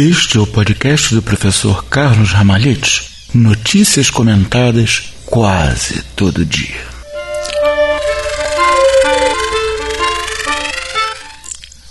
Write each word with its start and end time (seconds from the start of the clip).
Este 0.00 0.36
é 0.36 0.40
o 0.40 0.46
podcast 0.46 1.12
do 1.12 1.20
professor 1.20 1.84
Carlos 1.86 2.30
Ramalhete. 2.30 3.02
Notícias 3.34 4.10
comentadas 4.10 5.12
quase 5.26 6.04
todo 6.14 6.46
dia. 6.46 6.86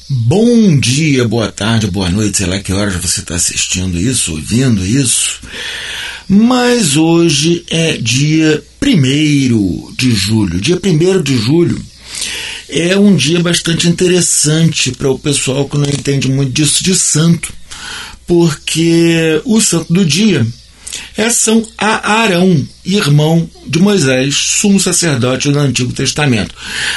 Bom 0.09 0.79
dia, 0.79 1.27
boa 1.27 1.51
tarde, 1.51 1.87
boa 1.87 2.09
noite, 2.09 2.37
sei 2.37 2.45
lá 2.45 2.61
que 2.61 2.71
horas 2.71 2.95
você 2.95 3.19
está 3.19 3.35
assistindo 3.35 3.99
isso, 3.99 4.31
ouvindo 4.31 4.85
isso. 4.85 5.41
Mas 6.29 6.95
hoje 6.95 7.65
é 7.69 7.97
dia 7.97 8.63
1 8.81 9.95
de 9.97 10.15
julho. 10.15 10.61
Dia 10.61 10.79
1 10.81 11.21
de 11.21 11.35
julho 11.35 11.85
é 12.69 12.97
um 12.97 13.17
dia 13.17 13.41
bastante 13.41 13.85
interessante 13.89 14.93
para 14.93 15.11
o 15.11 15.19
pessoal 15.19 15.67
que 15.67 15.77
não 15.77 15.89
entende 15.89 16.29
muito 16.29 16.53
disso 16.53 16.81
de 16.85 16.95
santo 16.95 17.57
porque 18.27 19.41
o 19.45 19.59
santo 19.61 19.91
do 19.91 20.05
dia 20.05 20.45
é 21.15 21.29
São 21.29 21.65
Arão, 21.77 22.67
irmão 22.85 23.49
de 23.65 23.79
Moisés, 23.79 24.35
sumo 24.35 24.79
sacerdote 24.79 25.51
do 25.51 25.59
Antigo 25.59 25.93
Testamento. 25.93 26.53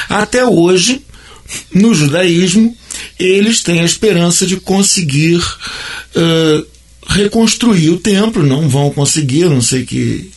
Até 0.09 0.45
hoje, 0.45 1.01
no 1.73 1.93
judaísmo, 1.93 2.75
eles 3.17 3.61
têm 3.61 3.79
a 3.79 3.85
esperança 3.85 4.45
de 4.45 4.57
conseguir 4.57 5.37
uh, 5.39 6.65
reconstruir 7.07 7.89
o 7.89 7.97
templo, 7.97 8.43
não 8.43 8.69
vão 8.69 8.91
conseguir, 8.91 9.45
não 9.45 9.61
sei 9.61 9.85
que 9.85 10.29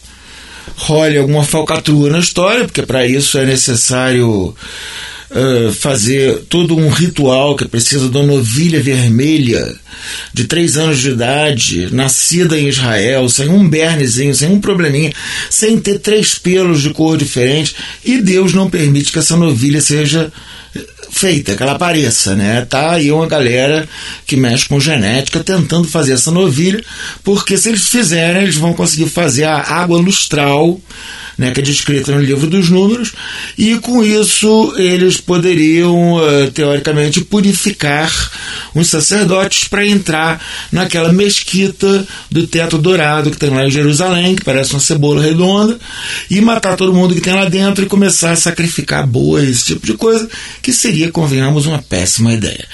role 0.76 1.18
alguma 1.18 1.44
falcatrua 1.44 2.10
na 2.10 2.18
história, 2.18 2.64
porque 2.64 2.82
para 2.82 3.06
isso 3.06 3.38
é 3.38 3.44
necessário 3.44 4.54
uh, 5.34 5.72
fazer 5.72 6.44
todo 6.48 6.76
um 6.76 6.88
ritual 6.88 7.56
que 7.56 7.68
precisa 7.68 8.08
de 8.08 8.16
uma 8.16 8.26
novilha 8.26 8.80
vermelha 8.80 9.74
de 10.32 10.44
três 10.44 10.76
anos 10.76 11.00
de 11.00 11.10
idade, 11.10 11.88
nascida 11.92 12.58
em 12.58 12.68
Israel, 12.68 13.28
sem 13.28 13.48
um 13.48 13.68
bernezinho, 13.68 14.34
sem 14.34 14.50
um 14.50 14.60
probleminha, 14.60 15.12
sem 15.50 15.78
ter 15.78 15.98
três 15.98 16.36
pelos 16.36 16.82
de 16.82 16.90
cor 16.90 17.16
diferente, 17.16 17.74
e 18.04 18.20
Deus 18.20 18.52
não 18.52 18.68
permite 18.68 19.12
que 19.12 19.18
essa 19.18 19.36
novilha 19.36 19.80
seja 19.80 20.32
feita, 21.10 21.54
que 21.54 21.62
ela 21.62 21.72
apareça, 21.72 22.34
né? 22.34 22.66
Tá 22.68 22.92
aí 22.92 23.12
uma 23.12 23.26
galera 23.26 23.88
que 24.26 24.36
mexe 24.36 24.68
com 24.68 24.80
genética 24.80 25.40
tentando 25.40 25.86
fazer 25.86 26.14
essa 26.14 26.30
novilha, 26.30 26.82
porque 27.22 27.56
se 27.56 27.68
eles 27.68 27.88
fizerem, 27.88 28.42
eles 28.42 28.56
vão 28.56 28.74
conseguir 28.74 29.08
fazer 29.08 29.44
a 29.44 29.58
água 29.58 29.98
lustral 29.98 30.80
né, 31.36 31.50
que 31.50 31.60
é 31.60 31.62
descrita 31.62 32.12
no 32.12 32.20
livro 32.20 32.46
dos 32.46 32.68
números, 32.70 33.12
e 33.56 33.76
com 33.76 34.02
isso 34.04 34.74
eles 34.76 35.16
poderiam, 35.18 36.14
uh, 36.14 36.50
teoricamente, 36.52 37.20
purificar 37.22 38.10
os 38.74 38.88
sacerdotes 38.88 39.68
para 39.68 39.86
entrar 39.86 40.44
naquela 40.70 41.12
mesquita 41.12 42.06
do 42.30 42.46
teto 42.46 42.78
dourado 42.78 43.30
que 43.30 43.36
tem 43.36 43.50
lá 43.50 43.66
em 43.66 43.70
Jerusalém, 43.70 44.36
que 44.36 44.44
parece 44.44 44.72
uma 44.72 44.80
cebola 44.80 45.22
redonda, 45.22 45.78
e 46.30 46.40
matar 46.40 46.76
todo 46.76 46.94
mundo 46.94 47.14
que 47.14 47.20
tem 47.20 47.34
lá 47.34 47.46
dentro 47.46 47.84
e 47.84 47.88
começar 47.88 48.32
a 48.32 48.36
sacrificar 48.36 49.06
boas, 49.06 49.48
esse 49.48 49.64
tipo 49.66 49.86
de 49.86 49.94
coisa, 49.94 50.28
que 50.62 50.72
seria, 50.72 51.10
convenhamos, 51.10 51.66
uma 51.66 51.82
péssima 51.82 52.32
ideia. 52.32 52.66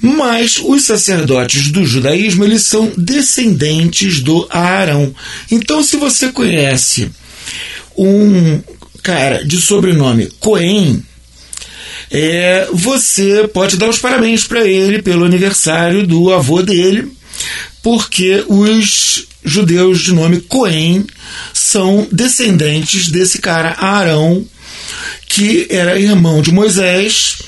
Mas 0.00 0.60
os 0.62 0.82
sacerdotes 0.82 1.70
do 1.70 1.86
judaísmo, 1.86 2.44
eles 2.44 2.62
são 2.62 2.92
descendentes 2.96 4.20
do 4.20 4.46
Arão. 4.50 5.14
Então, 5.48 5.80
se 5.82 5.96
você 5.96 6.32
conhece 6.32 7.08
um 7.96 8.60
cara 9.02 9.44
de 9.44 9.60
sobrenome 9.60 10.28
Cohen, 10.38 11.02
é, 12.10 12.68
você 12.72 13.48
pode 13.48 13.76
dar 13.76 13.88
os 13.88 13.98
parabéns 13.98 14.44
para 14.44 14.66
ele 14.66 15.00
pelo 15.02 15.24
aniversário 15.24 16.06
do 16.06 16.32
avô 16.32 16.62
dele, 16.62 17.10
porque 17.82 18.44
os 18.48 19.26
judeus 19.44 20.00
de 20.00 20.12
nome 20.12 20.40
Cohen 20.40 21.04
são 21.52 22.06
descendentes 22.12 23.08
desse 23.08 23.38
cara 23.38 23.76
Arão, 23.78 24.44
que 25.26 25.66
era 25.70 25.98
irmão 25.98 26.42
de 26.42 26.52
Moisés 26.52 27.38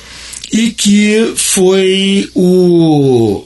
e 0.51 0.71
que 0.71 1.35
foi 1.37 2.31
o 2.35 3.45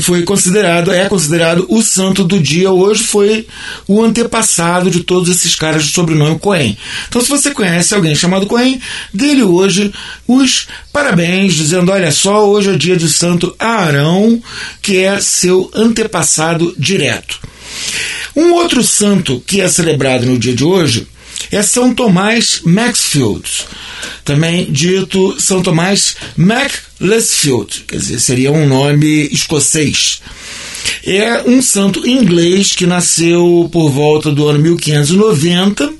foi 0.00 0.22
considerado, 0.22 0.92
é 0.92 1.08
considerado 1.08 1.66
o 1.68 1.82
santo 1.82 2.24
do 2.24 2.38
dia 2.38 2.70
hoje, 2.70 3.02
foi 3.02 3.46
o 3.88 4.02
antepassado 4.02 4.90
de 4.90 5.02
todos 5.02 5.28
esses 5.28 5.54
caras 5.54 5.84
de 5.84 5.92
sobrenome 5.92 6.38
Cohen. 6.38 6.76
Então, 7.08 7.20
se 7.20 7.28
você 7.28 7.50
conhece 7.50 7.94
alguém 7.94 8.14
chamado 8.14 8.46
Cohen, 8.46 8.80
dele 9.12 9.42
hoje 9.42 9.92
os 10.26 10.68
parabéns, 10.92 11.54
dizendo: 11.54 11.90
olha 11.90 12.10
só, 12.12 12.48
hoje 12.48 12.70
é 12.70 12.76
dia 12.76 12.96
de 12.96 13.08
Santo 13.08 13.54
Arão, 13.58 14.40
que 14.80 14.98
é 14.98 15.20
seu 15.20 15.70
antepassado 15.74 16.74
direto. 16.78 17.40
Um 18.34 18.52
outro 18.52 18.82
santo 18.82 19.42
que 19.46 19.60
é 19.60 19.68
celebrado 19.68 20.26
no 20.26 20.38
dia 20.38 20.54
de 20.54 20.64
hoje 20.64 21.06
é 21.50 21.62
São 21.62 21.94
Tomás 21.94 22.60
Maxfield 22.64 23.42
também 24.24 24.70
dito 24.70 25.36
São 25.40 25.62
Tomás 25.62 26.16
Macclesfield, 26.36 27.84
quer 27.88 27.96
dizer, 27.96 28.20
seria 28.20 28.52
um 28.52 28.66
nome 28.66 29.28
escocês. 29.32 30.20
É 31.04 31.42
um 31.46 31.62
santo 31.62 32.06
inglês 32.06 32.72
que 32.72 32.86
nasceu 32.86 33.68
por 33.72 33.90
volta 33.90 34.30
do 34.30 34.48
ano 34.48 34.58
1590, 34.58 35.92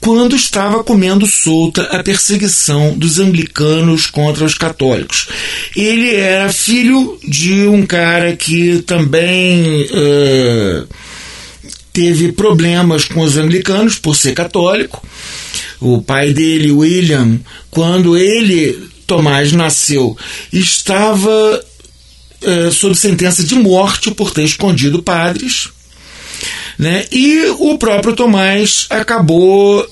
quando 0.00 0.36
estava 0.36 0.84
comendo 0.84 1.26
solta 1.26 1.82
a 1.82 2.02
perseguição 2.02 2.96
dos 2.96 3.18
anglicanos 3.18 4.06
contra 4.06 4.44
os 4.44 4.54
católicos. 4.54 5.26
Ele 5.76 6.14
era 6.14 6.52
filho 6.52 7.18
de 7.26 7.66
um 7.66 7.84
cara 7.84 8.36
que 8.36 8.82
também 8.82 9.82
uh, 9.82 10.86
teve 11.96 12.30
problemas 12.30 13.06
com 13.06 13.22
os 13.22 13.38
anglicanos 13.38 13.98
por 13.98 14.14
ser 14.14 14.34
católico 14.34 15.02
o 15.80 16.02
pai 16.02 16.32
dele, 16.32 16.70
William, 16.70 17.38
quando 17.70 18.16
ele, 18.16 18.88
Tomás, 19.06 19.52
nasceu, 19.52 20.16
estava 20.52 21.64
é, 22.42 22.70
sob 22.70 22.94
sentença 22.94 23.44
de 23.44 23.54
morte 23.54 24.10
por 24.10 24.30
ter 24.30 24.44
escondido 24.44 25.02
padres. 25.02 25.68
Né? 26.78 27.06
E 27.10 27.46
o 27.58 27.78
próprio 27.78 28.14
Tomás 28.14 28.86
acabou 28.90 29.86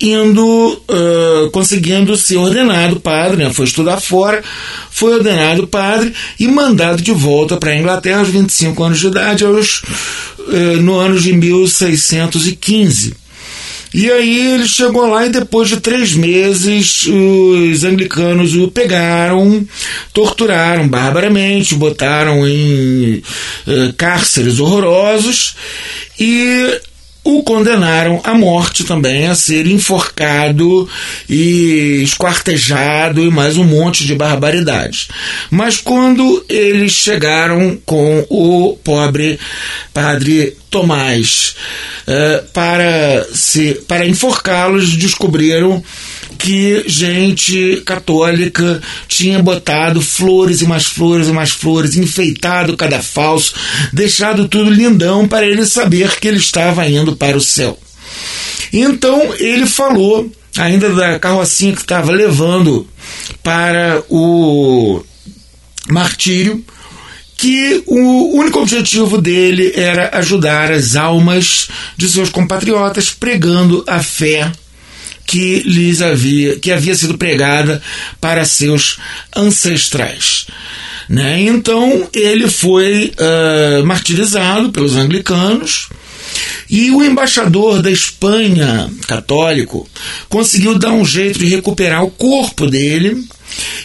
indo, 0.00 0.80
uh, 0.88 1.50
conseguindo 1.50 2.16
ser 2.16 2.36
ordenado 2.36 3.00
padre, 3.00 3.36
né? 3.36 3.52
foi 3.52 3.64
estudar 3.64 4.00
fora, 4.00 4.42
foi 4.90 5.14
ordenado 5.14 5.66
padre 5.66 6.12
e 6.38 6.46
mandado 6.46 7.02
de 7.02 7.12
volta 7.12 7.56
para 7.56 7.70
a 7.70 7.76
Inglaterra 7.76 8.20
aos 8.20 8.28
25 8.28 8.82
anos 8.84 9.00
de 9.00 9.08
idade, 9.08 9.44
aos, 9.44 9.82
uh, 10.38 10.80
no 10.80 10.98
ano 10.98 11.18
de 11.18 11.32
1615. 11.32 13.14
E 13.92 14.10
aí 14.10 14.52
ele 14.52 14.68
chegou 14.68 15.08
lá 15.08 15.26
e 15.26 15.30
depois 15.30 15.68
de 15.68 15.80
três 15.80 16.12
meses 16.12 17.06
os 17.06 17.84
anglicanos 17.84 18.54
o 18.54 18.68
pegaram, 18.68 19.66
torturaram 20.12 20.86
barbaramente, 20.86 21.74
botaram 21.74 22.46
em 22.46 23.22
uh, 23.66 23.92
cárceres 23.96 24.60
horrorosos 24.60 25.56
e 26.20 26.80
o 27.28 27.42
condenaram 27.42 28.22
à 28.24 28.32
morte 28.32 28.84
também, 28.84 29.26
a 29.26 29.34
ser 29.34 29.66
enforcado 29.66 30.88
e 31.28 32.00
esquartejado 32.02 33.22
e 33.22 33.30
mais 33.30 33.58
um 33.58 33.64
monte 33.64 34.06
de 34.06 34.14
barbaridades. 34.14 35.08
Mas 35.50 35.76
quando 35.76 36.42
eles 36.48 36.92
chegaram 36.92 37.78
com 37.84 38.24
o 38.30 38.78
pobre 38.82 39.38
padre 39.92 40.56
Tomás 40.70 41.54
uh, 42.06 42.46
para, 42.54 43.26
se, 43.34 43.74
para 43.86 44.06
enforcá-los, 44.06 44.96
descobriram 44.96 45.84
que 46.38 46.84
gente 46.86 47.82
católica 47.84 48.80
tinha 49.08 49.42
botado 49.42 50.00
flores 50.00 50.62
e 50.62 50.66
mais 50.66 50.84
flores 50.84 51.28
e 51.28 51.32
mais 51.32 51.50
flores, 51.50 51.96
enfeitado 51.96 52.76
cada 52.76 53.02
falso, 53.02 53.54
deixado 53.92 54.48
tudo 54.48 54.70
lindão 54.70 55.26
para 55.26 55.44
ele 55.44 55.66
saber 55.66 56.18
que 56.20 56.28
ele 56.28 56.38
estava 56.38 56.88
indo 56.88 57.16
para 57.16 57.36
o 57.36 57.40
céu. 57.40 57.78
Então 58.72 59.34
ele 59.38 59.66
falou, 59.66 60.30
ainda 60.56 60.90
da 60.94 61.18
carrocinha 61.18 61.74
que 61.74 61.80
estava 61.80 62.12
levando 62.12 62.86
para 63.42 64.02
o 64.08 65.02
martírio, 65.88 66.64
que 67.36 67.82
o 67.86 68.36
único 68.36 68.60
objetivo 68.60 69.20
dele 69.20 69.72
era 69.74 70.10
ajudar 70.18 70.72
as 70.72 70.96
almas 70.96 71.68
de 71.96 72.08
seus 72.08 72.30
compatriotas 72.30 73.10
pregando 73.10 73.84
a 73.86 74.02
fé 74.02 74.50
que 75.28 75.60
lhes 75.66 76.00
havia, 76.00 76.58
que 76.58 76.72
havia 76.72 76.94
sido 76.96 77.18
pregada 77.18 77.82
para 78.18 78.46
seus 78.46 78.96
ancestrais. 79.36 80.46
Né? 81.06 81.42
Então 81.42 82.08
ele 82.14 82.48
foi 82.48 83.12
uh, 83.12 83.84
martirizado 83.84 84.72
pelos 84.72 84.96
anglicanos 84.96 85.88
E 86.68 86.90
o 86.90 87.02
embaixador 87.02 87.80
da 87.80 87.90
Espanha, 87.90 88.90
católico, 89.06 89.88
conseguiu 90.28 90.78
dar 90.78 90.92
um 90.92 91.04
jeito 91.04 91.38
de 91.38 91.46
recuperar 91.46 92.04
o 92.04 92.10
corpo 92.10 92.66
dele 92.66 93.24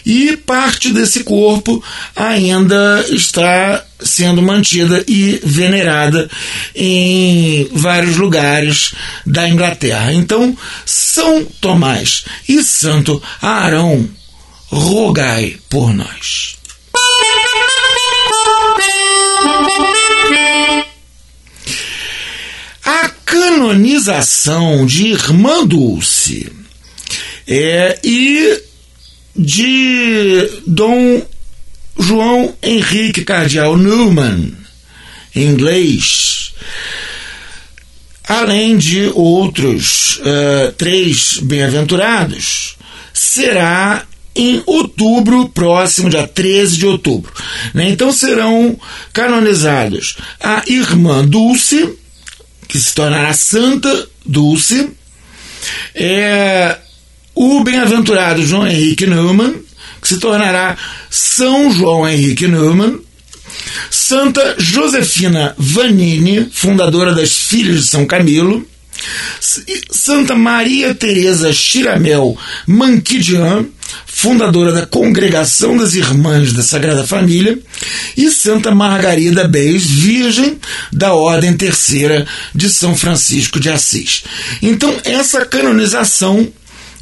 e 0.06 0.38
parte 0.38 0.92
desse 0.92 1.24
corpo 1.24 1.84
ainda 2.16 3.06
está 3.10 3.84
sendo 4.00 4.42
mantida 4.42 5.04
e 5.08 5.40
venerada 5.44 6.30
em 6.76 7.70
vários 7.72 8.18
lugares 8.18 8.94
da 9.26 9.48
Inglaterra. 9.48 10.14
Então, 10.14 10.58
São 10.86 11.46
Tomás 11.62 12.26
e 12.48 12.62
Santo 12.64 13.22
Arão, 13.42 14.08
rogai 14.68 15.58
por 15.70 15.94
nós. 15.94 16.58
A 22.86 23.10
canonização 23.26 24.86
de 24.86 25.08
Irmã 25.08 25.66
Dulce 25.66 26.52
é, 27.48 28.00
e 28.04 28.62
de 29.36 30.50
Dom 30.66 31.22
João 32.00 32.56
Henrique 32.62 33.24
Cardeal 33.24 33.78
Newman, 33.78 34.54
em 35.36 35.46
inglês, 35.48 36.54
além 38.24 38.78
de 38.78 39.12
outros 39.14 40.18
uh, 40.18 40.72
três 40.74 41.40
bem-aventurados, 41.40 42.76
será 43.14 44.06
em 44.36 44.64
outubro 44.66 45.50
próximo, 45.50 46.10
dia 46.10 46.28
13 46.28 46.78
de 46.78 46.86
outubro. 46.86 47.32
Né? 47.74 47.90
Então 47.90 48.12
serão 48.12 48.80
canonizados 49.12 50.18
a 50.40 50.64
irmã 50.68 51.26
Dulce, 51.26 51.94
que 52.68 52.80
se 52.80 52.94
tornará 52.96 53.34
Santa 53.34 54.08
Dulce, 54.26 54.90
é, 55.94 56.78
o 57.36 57.64
bem-aventurado 57.64 58.46
João 58.46 58.68
Henrique 58.68 59.06
Neumann, 59.06 59.56
que 60.02 60.08
se 60.08 60.18
tornará 60.18 60.78
São 61.10 61.72
João 61.72 62.08
Henrique 62.08 62.48
Neumann, 62.48 63.00
Santa 63.90 64.56
Josefina 64.58 65.56
Vanini, 65.58 66.50
fundadora 66.52 67.14
das 67.14 67.32
Filhas 67.32 67.84
de 67.84 67.88
São 67.88 68.06
Camilo, 68.06 68.66
Santa 69.90 70.36
Maria 70.36 70.94
Teresa 70.94 71.52
Chiramel 71.52 72.38
Manquidian, 72.68 73.66
fundadora 74.06 74.72
da 74.72 74.86
Congregação 74.86 75.78
das 75.78 75.96
Irmãs 75.96 76.54
da 76.54 76.62
Sagrada 76.62 77.06
Família, 77.06 77.58
e 78.16 78.30
Santa 78.30 78.74
Margarida 78.74 79.48
Beis, 79.48 79.86
Virgem 79.86 80.60
da 80.92 81.14
Ordem 81.14 81.56
Terceira 81.56 82.26
de 82.54 82.70
São 82.70 82.96
Francisco 82.96 83.60
de 83.60 83.70
Assis. 83.70 84.24
Então, 84.62 84.96
essa 85.04 85.46
canonização 85.46 86.48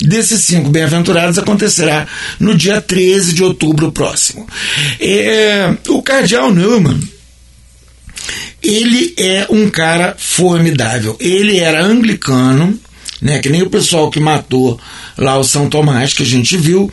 desses 0.01 0.42
cinco 0.42 0.69
bem-aventurados 0.69 1.38
acontecerá 1.38 2.07
no 2.39 2.56
dia 2.56 2.81
13 2.81 3.33
de 3.33 3.44
outubro 3.44 3.92
próximo. 3.92 4.48
É, 5.00 5.75
o 5.88 6.01
cardeal 6.01 6.51
Newman 6.51 7.00
ele 8.62 9.13
é 9.18 9.48
um 9.50 9.69
cara 9.69 10.15
formidável. 10.18 11.18
Ele 11.19 11.57
era 11.57 11.83
anglicano, 11.83 12.80
né, 13.21 13.39
que 13.39 13.50
nem 13.50 13.63
o 13.63 13.69
pessoal 13.69 14.09
que 14.12 14.19
matou 14.19 14.80
lá 15.18 15.38
o 15.38 15.44
São 15.44 15.69
Tomás, 15.69 16.13
que 16.13 16.24
a 16.24 16.25
gente 16.25 16.57
viu. 16.57 16.92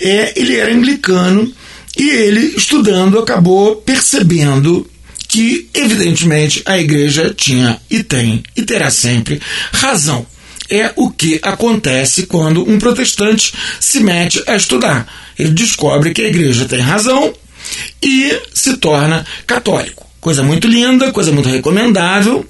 É, 0.00 0.38
ele 0.38 0.56
era 0.56 0.72
anglicano 0.72 1.52
e 1.96 2.08
ele, 2.08 2.54
estudando, 2.56 3.18
acabou 3.18 3.76
percebendo 3.76 4.88
que, 5.28 5.68
evidentemente, 5.74 6.62
a 6.66 6.78
igreja 6.78 7.32
tinha 7.36 7.80
e 7.90 8.02
tem 8.02 8.42
e 8.56 8.62
terá 8.62 8.90
sempre 8.90 9.40
razão. 9.72 10.26
É 10.70 10.92
o 10.96 11.10
que 11.10 11.38
acontece 11.42 12.26
quando 12.26 12.68
um 12.68 12.78
protestante 12.78 13.52
se 13.80 14.00
mete 14.00 14.42
a 14.46 14.56
estudar. 14.56 15.06
Ele 15.38 15.50
descobre 15.50 16.12
que 16.12 16.22
a 16.22 16.28
igreja 16.28 16.64
tem 16.64 16.80
razão 16.80 17.32
e 18.02 18.40
se 18.52 18.76
torna 18.76 19.24
católico. 19.46 20.06
Coisa 20.20 20.42
muito 20.42 20.66
linda, 20.66 21.12
coisa 21.12 21.30
muito 21.30 21.48
recomendável. 21.48 22.44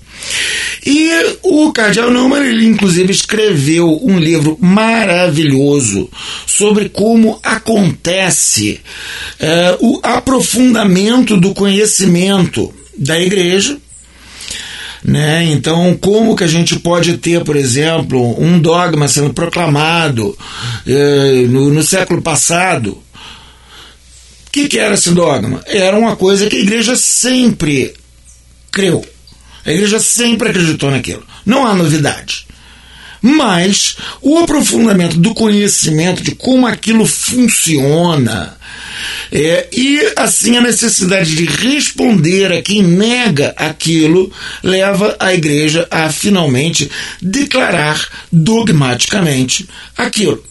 E 0.85 1.11
o 1.43 1.73
Cardeal 1.73 2.11
Neumann, 2.11 2.47
ele 2.47 2.65
inclusive 2.65 3.13
escreveu 3.13 4.01
um 4.03 4.19
livro 4.19 4.57
maravilhoso 4.61 6.09
sobre 6.47 6.89
como 6.89 7.39
acontece 7.43 8.81
é, 9.39 9.77
o 9.81 10.01
aprofundamento 10.03 11.37
do 11.37 11.53
conhecimento 11.53 12.73
da 12.97 13.21
igreja. 13.21 13.77
Né? 15.07 15.45
Então, 15.45 15.97
como 16.01 16.35
que 16.35 16.43
a 16.43 16.49
gente 16.49 16.77
pode 16.81 17.17
ter, 17.19 17.45
por 17.45 17.55
exemplo, 17.55 18.43
um 18.43 18.59
dogma 18.59 19.07
sendo 19.07 19.33
proclamado 19.33 20.37
é, 20.85 21.45
no, 21.49 21.73
no 21.73 21.83
século 21.83 22.21
passado 22.21 23.01
que, 24.57 24.69
que 24.69 24.79
era 24.79 24.95
esse 24.95 25.11
dogma? 25.11 25.63
Era 25.67 25.99
uma 25.99 26.17
coisa 26.17 26.49
que 26.49 26.57
a 26.57 26.61
igreja 26.61 26.97
sempre 26.97 27.93
creu. 28.73 29.05
A 29.65 29.71
igreja 29.71 30.01
sempre 30.01 30.49
acreditou 30.49 30.91
naquilo. 30.91 31.27
Não 31.45 31.67
há 31.67 31.75
novidade. 31.75 32.46
Mas 33.21 33.97
o 34.21 34.39
aprofundamento 34.39 35.19
do 35.19 35.35
conhecimento 35.35 36.23
de 36.23 36.35
como 36.35 36.67
aquilo 36.67 37.07
funciona 37.07 38.57
é, 39.31 39.69
e 39.73 40.13
assim 40.17 40.57
a 40.57 40.61
necessidade 40.61 41.35
de 41.35 41.45
responder 41.45 42.53
a 42.53 42.63
quem 42.63 42.83
nega 42.83 43.55
aquilo 43.57 44.33
leva 44.63 45.17
a 45.19 45.35
igreja 45.35 45.87
a 45.91 46.11
finalmente 46.11 46.91
declarar 47.21 48.01
dogmaticamente 48.33 49.69
aquilo. 49.97 50.43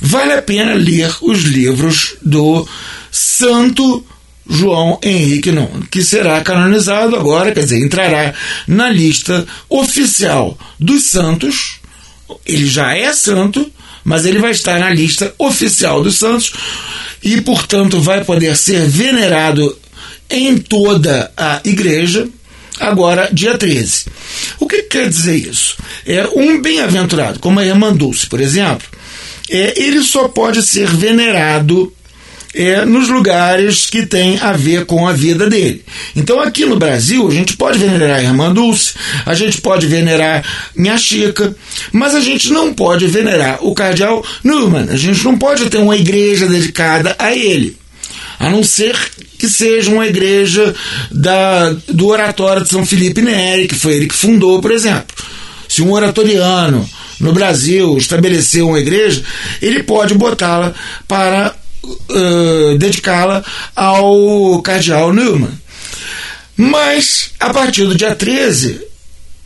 Vale 0.00 0.32
a 0.32 0.42
pena 0.42 0.74
ler 0.74 1.14
os 1.22 1.42
livros 1.42 2.16
do 2.22 2.66
Santo 3.10 4.04
João 4.48 4.98
Henrique 5.02 5.52
não, 5.52 5.68
que 5.90 6.02
será 6.02 6.40
canonizado 6.40 7.14
agora, 7.14 7.52
quer 7.52 7.60
dizer, 7.60 7.78
entrará 7.78 8.34
na 8.66 8.90
lista 8.90 9.46
oficial 9.68 10.58
dos 10.78 11.04
santos. 11.04 11.79
Ele 12.46 12.66
já 12.66 12.94
é 12.96 13.12
santo, 13.12 13.70
mas 14.04 14.24
ele 14.24 14.38
vai 14.38 14.50
estar 14.50 14.78
na 14.78 14.90
lista 14.90 15.34
oficial 15.38 16.02
dos 16.02 16.18
santos 16.18 16.52
e, 17.22 17.40
portanto, 17.40 18.00
vai 18.00 18.24
poder 18.24 18.56
ser 18.56 18.86
venerado 18.88 19.76
em 20.28 20.58
toda 20.58 21.30
a 21.36 21.60
igreja 21.64 22.28
agora, 22.78 23.28
dia 23.32 23.58
13. 23.58 24.06
O 24.58 24.66
que 24.66 24.82
quer 24.84 25.08
dizer 25.08 25.36
isso? 25.36 25.76
É 26.06 26.26
um 26.34 26.60
bem-aventurado, 26.60 27.38
como 27.40 27.60
a 27.60 27.66
irmã 27.66 27.92
Dulce, 27.92 28.26
por 28.26 28.40
exemplo, 28.40 28.86
é, 29.50 29.74
ele 29.76 30.02
só 30.02 30.28
pode 30.28 30.62
ser 30.62 30.86
venerado 30.88 31.92
é, 32.54 32.84
nos 32.84 33.08
lugares 33.08 33.86
que 33.86 34.04
tem 34.04 34.38
a 34.40 34.52
ver 34.52 34.84
com 34.84 35.06
a 35.06 35.12
vida 35.12 35.48
dele. 35.48 35.84
Então, 36.16 36.40
aqui 36.40 36.64
no 36.64 36.76
Brasil, 36.76 37.26
a 37.28 37.30
gente 37.30 37.56
pode 37.56 37.78
venerar 37.78 38.18
a 38.18 38.22
Irmã 38.22 38.52
Dulce, 38.52 38.94
a 39.24 39.34
gente 39.34 39.60
pode 39.60 39.86
venerar 39.86 40.44
Minha 40.74 40.98
Chica, 40.98 41.54
mas 41.92 42.14
a 42.14 42.20
gente 42.20 42.50
não 42.50 42.74
pode 42.74 43.06
venerar 43.06 43.58
o 43.60 43.74
Cardeal 43.74 44.24
Newman. 44.42 44.88
A 44.90 44.96
gente 44.96 45.24
não 45.24 45.38
pode 45.38 45.68
ter 45.70 45.78
uma 45.78 45.96
igreja 45.96 46.46
dedicada 46.46 47.14
a 47.18 47.34
ele. 47.34 47.76
A 48.38 48.48
não 48.48 48.62
ser 48.62 48.96
que 49.38 49.48
seja 49.48 49.90
uma 49.90 50.06
igreja 50.06 50.74
da, 51.10 51.70
do 51.88 52.08
Oratório 52.08 52.62
de 52.62 52.68
São 52.68 52.84
Felipe 52.84 53.22
Neri, 53.22 53.68
que 53.68 53.74
foi 53.74 53.94
ele 53.94 54.06
que 54.06 54.14
fundou, 54.14 54.60
por 54.60 54.70
exemplo. 54.70 55.14
Se 55.68 55.82
um 55.82 55.92
oratoriano 55.92 56.88
no 57.20 57.32
Brasil 57.32 57.96
estabeleceu 57.96 58.68
uma 58.68 58.80
igreja, 58.80 59.22
ele 59.62 59.82
pode 59.82 60.14
botá-la 60.14 60.74
para 61.06 61.54
uh, 61.82 62.78
dedicá-la 62.78 63.44
ao 63.74 64.60
cardeal 64.62 65.12
Newman. 65.12 65.58
Mas, 66.56 67.30
a 67.40 67.52
partir 67.54 67.86
do 67.86 67.94
dia 67.94 68.14
13, 68.14 68.80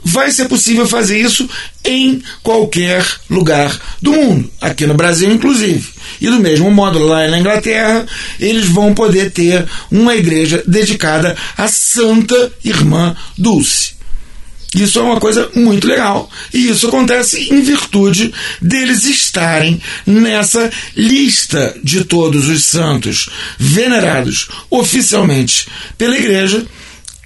vai 0.04 0.30
ser 0.30 0.46
possível 0.46 0.86
fazer 0.86 1.18
isso 1.18 1.48
em 1.84 2.22
qualquer 2.42 3.04
lugar 3.30 3.74
do 4.02 4.12
mundo, 4.12 4.50
aqui 4.60 4.86
no 4.86 4.94
Brasil, 4.94 5.30
inclusive. 5.30 5.88
E 6.20 6.26
do 6.26 6.38
mesmo 6.40 6.70
modo, 6.70 6.98
lá 6.98 7.26
na 7.28 7.38
Inglaterra, 7.38 8.04
eles 8.38 8.66
vão 8.66 8.94
poder 8.94 9.30
ter 9.30 9.66
uma 9.90 10.14
igreja 10.14 10.62
dedicada 10.66 11.36
à 11.56 11.66
Santa 11.68 12.52
Irmã 12.64 13.16
Dulce. 13.36 13.93
Isso 14.74 14.98
é 14.98 15.02
uma 15.02 15.20
coisa 15.20 15.48
muito 15.54 15.86
legal. 15.86 16.28
E 16.52 16.68
isso 16.68 16.88
acontece 16.88 17.52
em 17.52 17.62
virtude 17.62 18.32
deles 18.60 19.04
estarem 19.04 19.80
nessa 20.06 20.70
lista 20.96 21.76
de 21.82 22.04
todos 22.04 22.48
os 22.48 22.64
santos 22.64 23.30
venerados 23.58 24.48
oficialmente 24.68 25.68
pela 25.96 26.18
Igreja, 26.18 26.66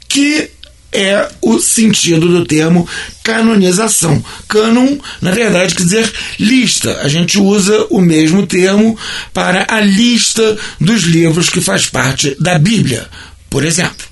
que 0.08 0.50
é 0.92 1.28
o 1.42 1.58
sentido 1.58 2.28
do 2.28 2.44
termo 2.46 2.88
canonização. 3.22 4.24
Cânon, 4.48 4.98
na 5.20 5.30
verdade, 5.30 5.74
quer 5.74 5.82
dizer 5.82 6.12
lista. 6.38 7.00
A 7.02 7.08
gente 7.08 7.38
usa 7.38 7.86
o 7.90 8.00
mesmo 8.00 8.46
termo 8.46 8.98
para 9.32 9.66
a 9.68 9.80
lista 9.80 10.56
dos 10.80 11.02
livros 11.02 11.50
que 11.50 11.60
faz 11.60 11.86
parte 11.86 12.36
da 12.40 12.58
Bíblia, 12.58 13.06
por 13.50 13.64
exemplo. 13.64 14.07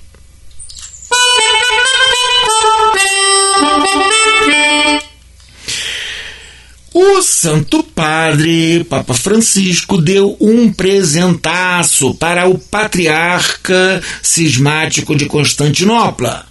O 6.99 7.21
Santo 7.21 7.83
Padre, 7.83 8.83
Papa 8.89 9.13
Francisco, 9.13 10.01
deu 10.01 10.35
um 10.41 10.73
presentaço 10.73 12.15
para 12.15 12.49
o 12.49 12.57
patriarca 12.57 14.01
cismático 14.19 15.15
de 15.15 15.27
Constantinopla, 15.27 16.47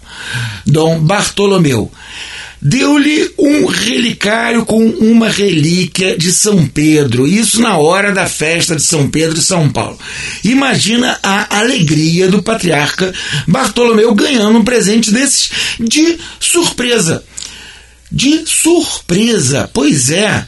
Dom 0.64 1.00
Bartolomeu. 1.00 1.90
Deu-lhe 2.62 3.28
um 3.36 3.66
relicário 3.66 4.64
com 4.64 4.86
uma 4.86 5.28
relíquia 5.28 6.16
de 6.16 6.32
São 6.32 6.64
Pedro, 6.64 7.26
isso 7.26 7.60
na 7.60 7.76
hora 7.76 8.12
da 8.12 8.26
festa 8.26 8.76
de 8.76 8.82
São 8.82 9.10
Pedro 9.10 9.40
e 9.40 9.42
São 9.42 9.68
Paulo. 9.68 9.98
Imagina 10.44 11.18
a 11.24 11.58
alegria 11.58 12.28
do 12.28 12.40
patriarca 12.40 13.12
Bartolomeu 13.48 14.14
ganhando 14.14 14.60
um 14.60 14.64
presente 14.64 15.10
desses 15.10 15.50
de 15.80 16.18
surpresa 16.38 17.24
de 18.10 18.46
surpresa. 18.46 19.70
Pois 19.72 20.10
é, 20.10 20.46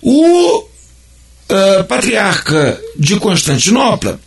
o 0.00 0.58
uh, 0.58 1.84
patriarca 1.88 2.80
de 2.96 3.16
Constantinopla, 3.16 4.20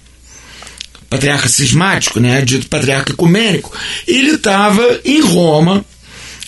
patriarca 1.10 1.48
cismático, 1.48 2.20
né, 2.20 2.42
dito 2.42 2.68
patriarca 2.68 3.14
ecumênico, 3.14 3.76
ele 4.08 4.32
estava 4.32 5.00
em 5.06 5.22
Roma, 5.22 5.86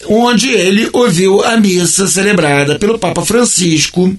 onde 0.06 0.50
ele 0.50 0.90
ouviu 0.94 1.44
a 1.44 1.58
missa 1.58 2.08
celebrada 2.08 2.78
pelo 2.78 3.00
Papa 3.00 3.26
Francisco 3.26 4.16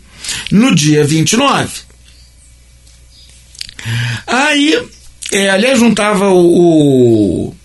no 0.50 0.74
dia 0.74 1.04
29. 1.04 1.68
Aí, 4.26 4.78
é, 5.32 5.50
aliás, 5.50 5.80
não 5.80 5.90
estava 5.90 6.28
o, 6.28 7.48
o 7.48 7.56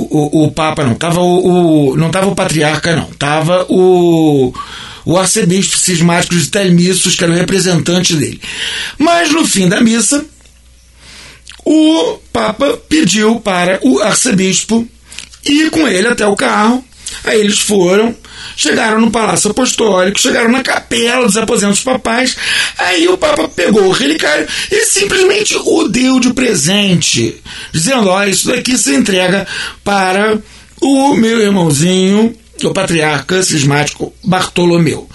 o, 0.00 0.44
o, 0.44 0.50
Papa 0.50 0.84
não, 0.84 0.94
tava 0.94 1.20
o, 1.20 1.90
o, 1.90 1.96
não 1.96 2.10
tava 2.10 2.26
o 2.26 2.34
patriarca 2.34 2.94
não, 2.94 3.06
tava 3.12 3.64
o, 3.68 4.52
o 5.04 5.16
arcebispo 5.16 5.76
cismático 5.78 6.36
de 6.36 6.48
Telmissos, 6.48 7.14
que 7.14 7.24
era 7.24 7.32
o 7.32 7.36
representante 7.36 8.14
dele. 8.14 8.40
Mas 8.98 9.32
no 9.32 9.46
fim 9.46 9.68
da 9.68 9.80
missa, 9.80 10.24
o 11.64 12.18
Papa 12.32 12.78
pediu 12.88 13.40
para 13.40 13.80
o 13.82 14.00
arcebispo 14.00 14.86
ir 15.44 15.70
com 15.70 15.86
ele 15.88 16.08
até 16.08 16.26
o 16.26 16.36
carro. 16.36 16.84
Aí 17.24 17.40
eles 17.40 17.58
foram, 17.58 18.14
chegaram 18.56 19.00
no 19.00 19.10
Palácio 19.10 19.50
Apostólico, 19.50 20.20
chegaram 20.20 20.50
na 20.50 20.62
capela 20.62 21.26
dos 21.26 21.36
aposentos 21.36 21.82
papais. 21.82 22.36
Aí 22.78 23.08
o 23.08 23.16
Papa 23.16 23.48
pegou 23.48 23.84
o 23.84 23.92
relicário 23.92 24.46
e 24.70 24.84
simplesmente 24.84 25.56
o 25.56 25.88
deu 25.88 26.20
de 26.20 26.32
presente, 26.32 27.40
dizendo: 27.72 28.08
Ó, 28.08 28.24
isso 28.24 28.48
daqui 28.48 28.76
se 28.76 28.94
entrega 28.94 29.46
para 29.82 30.38
o 30.80 31.14
meu 31.14 31.40
irmãozinho, 31.40 32.36
o 32.64 32.72
patriarca 32.72 33.42
cismático 33.42 34.12
Bartolomeu. 34.22 35.08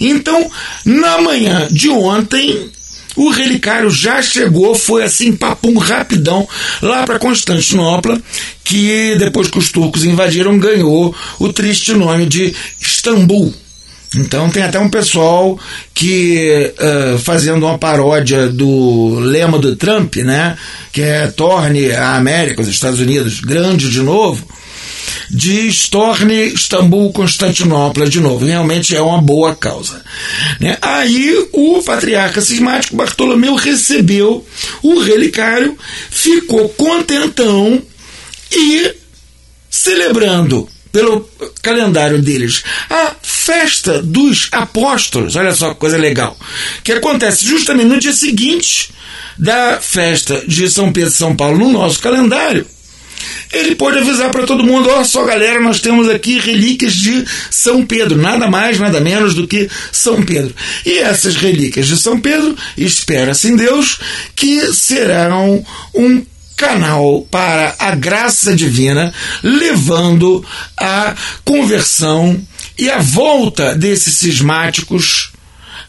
Então, 0.00 0.50
na 0.84 1.20
manhã 1.20 1.66
de 1.70 1.88
ontem, 1.88 2.70
o 3.16 3.30
relicário 3.30 3.90
já 3.90 4.20
chegou, 4.22 4.74
foi 4.74 5.02
assim, 5.02 5.32
papum 5.32 5.78
rapidão, 5.78 6.46
lá 6.82 7.04
para 7.04 7.18
Constantinopla, 7.18 8.20
que 8.62 9.14
depois 9.18 9.48
que 9.48 9.58
os 9.58 9.70
turcos 9.70 10.04
invadiram, 10.04 10.58
ganhou 10.58 11.14
o 11.38 11.52
triste 11.52 11.92
nome 11.92 12.26
de 12.26 12.54
Istambul. 12.80 13.54
Então 14.16 14.48
tem 14.48 14.62
até 14.62 14.78
um 14.78 14.88
pessoal 14.88 15.58
que, 15.92 16.72
uh, 16.78 17.18
fazendo 17.18 17.66
uma 17.66 17.78
paródia 17.78 18.48
do 18.48 19.18
lema 19.18 19.58
do 19.58 19.74
Trump, 19.74 20.16
né, 20.16 20.56
que 20.92 21.02
é 21.02 21.26
torne 21.26 21.90
a 21.90 22.14
América, 22.14 22.62
os 22.62 22.68
Estados 22.68 23.00
Unidos, 23.00 23.40
grande 23.40 23.90
de 23.90 24.00
novo, 24.00 24.46
diz 25.30 25.88
torne 25.88 26.46
Istambul 26.46 27.12
Constantinopla 27.12 28.08
de 28.08 28.20
novo. 28.20 28.44
Realmente 28.44 28.94
é 28.94 29.00
uma 29.00 29.20
boa 29.20 29.54
causa. 29.54 30.02
Né? 30.60 30.76
Aí 30.80 31.48
o 31.52 31.82
patriarca 31.82 32.40
cismático 32.40 32.96
Bartolomeu 32.96 33.54
recebeu 33.54 34.46
o 34.82 35.00
relicário, 35.00 35.76
ficou 36.10 36.68
contentão 36.70 37.82
e 38.52 38.94
celebrando 39.70 40.68
pelo 40.92 41.28
calendário 41.60 42.22
deles 42.22 42.62
a 42.88 43.16
festa 43.20 44.00
dos 44.00 44.48
apóstolos. 44.52 45.34
Olha 45.34 45.52
só 45.52 45.74
que 45.74 45.80
coisa 45.80 45.96
legal. 45.96 46.36
Que 46.84 46.92
acontece 46.92 47.44
justamente 47.44 47.86
no 47.86 47.98
dia 47.98 48.12
seguinte 48.12 48.92
da 49.36 49.80
festa 49.80 50.44
de 50.46 50.70
São 50.70 50.92
Pedro 50.92 51.10
e 51.10 51.16
São 51.16 51.34
Paulo 51.34 51.58
no 51.58 51.72
nosso 51.72 51.98
calendário 51.98 52.64
ele 53.52 53.74
pode 53.74 53.98
avisar 53.98 54.30
para 54.30 54.46
todo 54.46 54.64
mundo: 54.64 54.88
oh, 54.88 55.04
só 55.04 55.24
galera, 55.24 55.60
nós 55.60 55.80
temos 55.80 56.08
aqui 56.08 56.38
relíquias 56.38 56.94
de 56.94 57.24
São 57.50 57.84
Pedro, 57.84 58.16
nada 58.16 58.48
mais, 58.48 58.78
nada 58.78 59.00
menos 59.00 59.34
do 59.34 59.46
que 59.46 59.68
São 59.92 60.22
Pedro. 60.22 60.54
E 60.84 60.98
essas 60.98 61.36
relíquias 61.36 61.86
de 61.86 61.96
São 61.96 62.20
Pedro, 62.20 62.56
espera-se 62.76 63.48
em 63.48 63.56
Deus, 63.56 63.98
que 64.34 64.72
serão 64.72 65.64
um 65.94 66.24
canal 66.56 67.26
para 67.30 67.74
a 67.78 67.94
graça 67.94 68.54
divina, 68.54 69.12
levando 69.42 70.44
a 70.76 71.14
conversão 71.44 72.40
e 72.78 72.90
a 72.90 72.98
volta 72.98 73.74
desses 73.74 74.14
cismáticos 74.14 75.32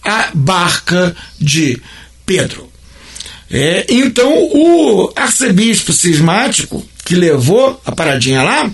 à 0.03 0.29
barca 0.33 1.15
de 1.39 1.81
Pedro. 2.25 2.69
É, 3.49 3.85
então, 3.89 4.31
o 4.33 5.11
arcebispo 5.15 5.93
cismático 5.93 6.83
que 7.05 7.15
levou 7.15 7.79
a 7.85 7.91
paradinha 7.91 8.41
lá, 8.41 8.69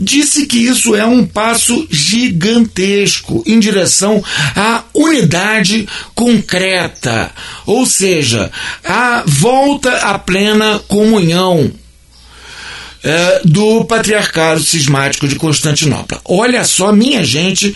disse 0.00 0.46
que 0.46 0.58
isso 0.58 0.96
é 0.96 1.04
um 1.04 1.26
passo 1.26 1.86
gigantesco 1.90 3.44
em 3.46 3.60
direção 3.60 4.24
à 4.56 4.82
unidade 4.94 5.86
concreta, 6.14 7.30
ou 7.66 7.84
seja, 7.84 8.50
a 8.82 9.22
volta 9.26 9.90
à 9.98 10.18
plena 10.18 10.80
comunhão. 10.88 11.70
É, 13.00 13.42
do 13.44 13.84
patriarcado 13.84 14.60
cismático 14.60 15.28
de 15.28 15.36
Constantinopla. 15.36 16.20
Olha 16.24 16.64
só, 16.64 16.90
minha 16.90 17.22
gente, 17.22 17.74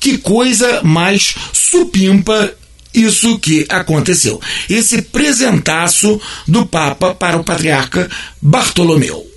que 0.00 0.16
coisa 0.16 0.80
mais 0.82 1.34
supimpa 1.52 2.50
isso 2.94 3.38
que 3.38 3.66
aconteceu. 3.68 4.40
Esse 4.68 5.02
presentaço 5.02 6.18
do 6.48 6.64
Papa 6.64 7.14
para 7.14 7.36
o 7.36 7.44
patriarca 7.44 8.10
Bartolomeu. 8.40 9.31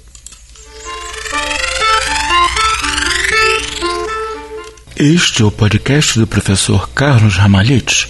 Este 4.97 5.41
é 5.41 5.45
o 5.45 5.51
podcast 5.51 6.17
do 6.17 6.25
professor 6.25 6.89
Carlos 6.91 7.35
Ramalhete. 7.35 8.07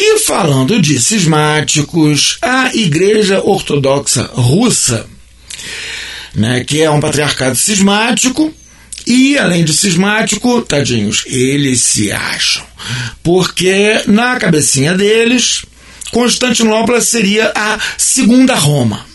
E 0.00 0.18
falando 0.20 0.80
de 0.80 0.98
cismáticos, 0.98 2.38
a 2.40 2.74
Igreja 2.74 3.42
Ortodoxa 3.44 4.30
Russa, 4.32 5.06
né, 6.34 6.64
que 6.64 6.80
é 6.80 6.90
um 6.90 7.00
patriarcado 7.00 7.54
cismático, 7.54 8.50
e 9.06 9.36
além 9.36 9.62
de 9.62 9.74
cismático, 9.74 10.62
tadinhos, 10.62 11.24
eles 11.26 11.82
se 11.82 12.10
acham. 12.12 12.64
Porque 13.22 14.04
na 14.06 14.36
cabecinha 14.36 14.94
deles, 14.94 15.66
Constantinopla 16.10 17.00
seria 17.00 17.52
a 17.54 17.78
segunda 17.96 18.54
Roma. 18.54 19.06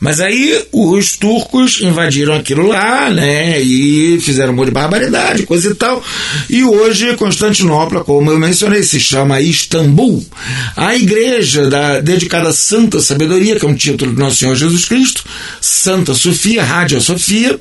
Mas 0.00 0.20
aí 0.20 0.64
os 0.72 1.16
turcos 1.16 1.80
invadiram 1.80 2.34
aquilo 2.34 2.66
lá, 2.68 3.10
né? 3.10 3.60
E 3.60 4.20
fizeram 4.20 4.52
um 4.52 4.56
monte 4.56 4.66
de 4.66 4.72
barbaridade, 4.72 5.44
coisa 5.44 5.70
e 5.70 5.74
tal. 5.74 6.02
E 6.48 6.62
hoje 6.62 7.16
Constantinopla, 7.16 8.04
como 8.04 8.30
eu 8.30 8.38
mencionei, 8.38 8.82
se 8.82 9.00
chama 9.00 9.40
Istambul. 9.40 10.24
A 10.76 10.94
igreja 10.94 11.68
da, 11.68 12.00
dedicada 12.00 12.50
à 12.50 12.52
Santa 12.52 13.00
Sabedoria, 13.00 13.58
que 13.58 13.66
é 13.66 13.68
um 13.68 13.74
título 13.74 14.12
do 14.12 14.20
Nosso 14.20 14.36
Senhor 14.36 14.54
Jesus 14.54 14.84
Cristo, 14.84 15.24
Santa 15.60 16.14
Sofia, 16.14 16.62
Rádio 16.62 17.00
Sofia, 17.00 17.58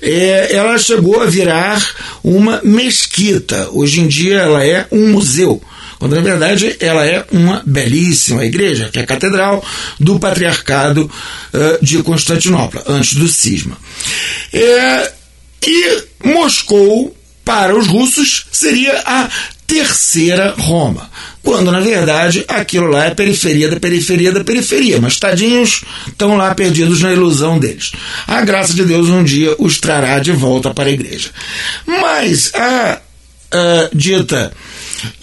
é, 0.00 0.56
ela 0.56 0.78
chegou 0.78 1.20
a 1.20 1.26
virar 1.26 1.86
uma 2.24 2.62
mesquita. 2.64 3.68
Hoje 3.72 4.00
em 4.00 4.08
dia 4.08 4.38
ela 4.38 4.64
é 4.64 4.86
um 4.90 5.10
museu 5.10 5.62
quando 5.98 6.14
na 6.14 6.22
verdade 6.22 6.76
ela 6.80 7.04
é 7.06 7.24
uma 7.32 7.62
belíssima 7.66 8.44
igreja, 8.44 8.88
que 8.92 8.98
é 8.98 9.02
a 9.02 9.06
Catedral 9.06 9.64
do 9.98 10.18
Patriarcado 10.18 11.10
uh, 11.52 11.84
de 11.84 12.02
Constantinopla, 12.02 12.84
antes 12.86 13.14
do 13.14 13.28
cisma. 13.28 13.76
É, 14.52 15.12
e 15.66 16.02
Moscou, 16.24 17.16
para 17.44 17.76
os 17.76 17.86
russos, 17.86 18.46
seria 18.52 19.02
a 19.04 19.28
terceira 19.66 20.54
Roma, 20.56 21.10
quando 21.42 21.70
na 21.70 21.80
verdade 21.80 22.42
aquilo 22.48 22.86
lá 22.86 23.04
é 23.04 23.10
periferia 23.10 23.68
da 23.68 23.78
periferia 23.78 24.32
da 24.32 24.42
periferia, 24.42 24.98
mas 24.98 25.18
tadinhos 25.18 25.82
estão 26.06 26.36
lá 26.38 26.54
perdidos 26.54 27.02
na 27.02 27.12
ilusão 27.12 27.58
deles. 27.58 27.92
A 28.26 28.40
graça 28.40 28.72
de 28.72 28.84
Deus 28.84 29.10
um 29.10 29.22
dia 29.22 29.54
os 29.58 29.78
trará 29.78 30.20
de 30.20 30.32
volta 30.32 30.72
para 30.72 30.88
a 30.88 30.92
igreja. 30.92 31.28
Mas 31.86 32.50
a, 32.54 32.98
a 33.52 33.90
dita 33.92 34.52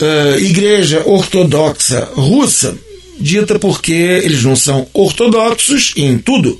uh, 0.01 0.39
Igreja 0.39 1.03
Ortodoxa 1.05 2.09
Russa, 2.13 2.77
dita 3.19 3.57
porque 3.59 3.93
eles 3.93 4.43
não 4.43 4.55
são 4.55 4.87
ortodoxos 4.93 5.93
em 5.95 6.17
tudo. 6.17 6.59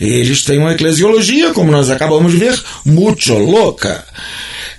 Eles 0.00 0.42
têm 0.42 0.58
uma 0.58 0.72
eclesiologia, 0.72 1.52
como 1.52 1.70
nós 1.70 1.88
acabamos 1.88 2.32
de 2.32 2.38
ver, 2.38 2.60
muito 2.84 3.32
louca. 3.32 4.04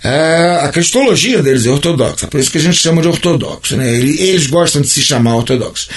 É, 0.03 0.59
a 0.61 0.69
cristologia 0.69 1.41
deles 1.41 1.65
é 1.65 1.69
ortodoxa, 1.71 2.27
por 2.27 2.39
isso 2.39 2.51
que 2.51 2.59
a 2.59 2.61
gente 2.61 2.77
chama 2.77 3.01
de 3.01 3.07
ortodoxo. 3.07 3.75
Né? 3.75 3.91
Eles 3.91 4.45
gostam 4.45 4.81
de 4.81 4.87
se 4.87 5.01
chamar 5.01 5.35
ortodoxos. 5.35 5.89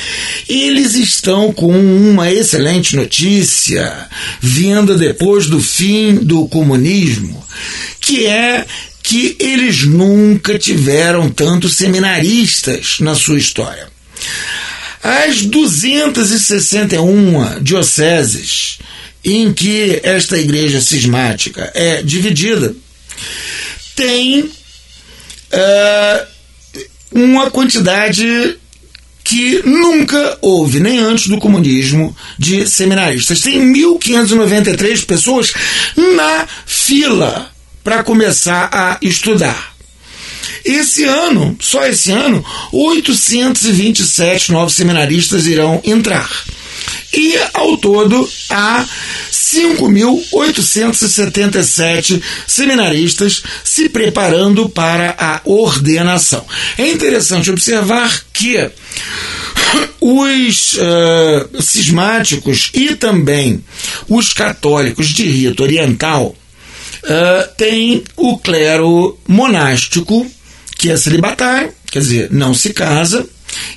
Eles 0.48 0.94
estão 0.94 1.52
com 1.52 1.70
uma 1.70 2.32
excelente 2.32 2.96
notícia 2.96 4.08
vinda 4.40 4.96
depois 4.96 5.46
do 5.46 5.60
fim 5.60 6.14
do 6.14 6.48
comunismo, 6.48 7.44
que 8.00 8.24
é 8.24 8.64
que 9.08 9.36
eles 9.40 9.84
nunca 9.84 10.58
tiveram 10.58 11.30
tantos 11.30 11.76
seminaristas 11.76 12.96
na 13.00 13.14
sua 13.14 13.38
história. 13.38 13.88
As 15.02 15.46
261 15.46 17.62
dioceses 17.62 18.80
em 19.24 19.50
que 19.50 19.98
esta 20.02 20.36
igreja 20.36 20.82
cismática 20.82 21.72
é 21.74 22.02
dividida 22.02 22.76
tem 23.96 24.40
uh, 24.40 24.52
uma 27.10 27.50
quantidade 27.50 28.58
que 29.24 29.62
nunca 29.64 30.36
houve, 30.42 30.80
nem 30.80 30.98
antes 30.98 31.28
do 31.28 31.38
comunismo, 31.38 32.14
de 32.38 32.68
seminaristas. 32.68 33.40
Tem 33.40 33.58
1.593 33.58 35.06
pessoas 35.06 35.54
na 35.96 36.46
fila 36.66 37.56
para 37.88 38.04
começar 38.04 38.68
a 38.70 38.98
estudar. 39.00 39.74
Esse 40.62 41.04
ano, 41.04 41.56
só 41.58 41.86
esse 41.86 42.12
ano, 42.12 42.44
827 42.70 44.52
novos 44.52 44.74
seminaristas 44.74 45.46
irão 45.46 45.80
entrar. 45.82 46.30
E, 47.14 47.34
ao 47.54 47.78
todo, 47.78 48.28
há 48.50 48.84
5.877 49.32 52.22
seminaristas 52.46 53.42
se 53.64 53.88
preparando 53.88 54.68
para 54.68 55.16
a 55.18 55.40
ordenação. 55.46 56.44
É 56.76 56.90
interessante 56.90 57.50
observar 57.50 58.22
que 58.34 58.70
os 59.98 60.74
uh, 60.74 61.62
cismáticos 61.62 62.70
e 62.74 62.94
também 62.94 63.64
os 64.06 64.34
católicos 64.34 65.08
de 65.08 65.24
rito 65.24 65.62
oriental 65.62 66.36
uh, 67.04 67.48
têm 67.56 68.04
o 68.16 68.38
clero 68.38 69.18
monástico, 69.26 70.26
que 70.76 70.90
é 70.90 70.96
celibatário, 70.96 71.72
quer 71.90 72.00
dizer, 72.00 72.28
não 72.30 72.54
se 72.54 72.72
casa, 72.72 73.26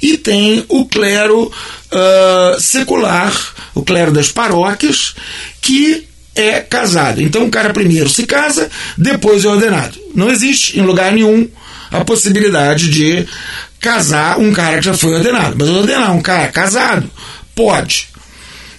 e 0.02 0.18
tem 0.18 0.66
o 0.68 0.86
clero 0.86 1.46
uh, 1.48 2.60
secular, 2.60 3.34
o 3.74 3.84
clero 3.84 4.12
das 4.12 4.32
paróquias, 4.32 5.16
que 5.62 6.08
é 6.36 6.60
casado. 6.60 7.22
Então 7.22 7.46
o 7.46 7.52
cara 7.52 7.74
primeiro 7.74 8.10
se 8.10 8.26
casa, 8.26 8.70
depois 8.98 9.46
é 9.46 9.50
ordenado. 9.50 9.98
Não 10.14 10.30
existe 10.30 10.80
em 10.80 10.84
lugar 10.84 11.12
nenhum 11.12 11.48
a 11.92 12.06
possibilidade 12.06 12.90
de 12.90 13.28
casar 13.80 14.40
um 14.40 14.54
cara 14.54 14.78
que 14.78 14.86
já 14.86 14.94
foi 14.94 15.14
ordenado. 15.14 15.56
Mas 15.60 15.70
ordenar 15.70 16.16
um 16.16 16.22
cara 16.22 16.48
casado, 16.48 17.10
pode. 17.56 18.11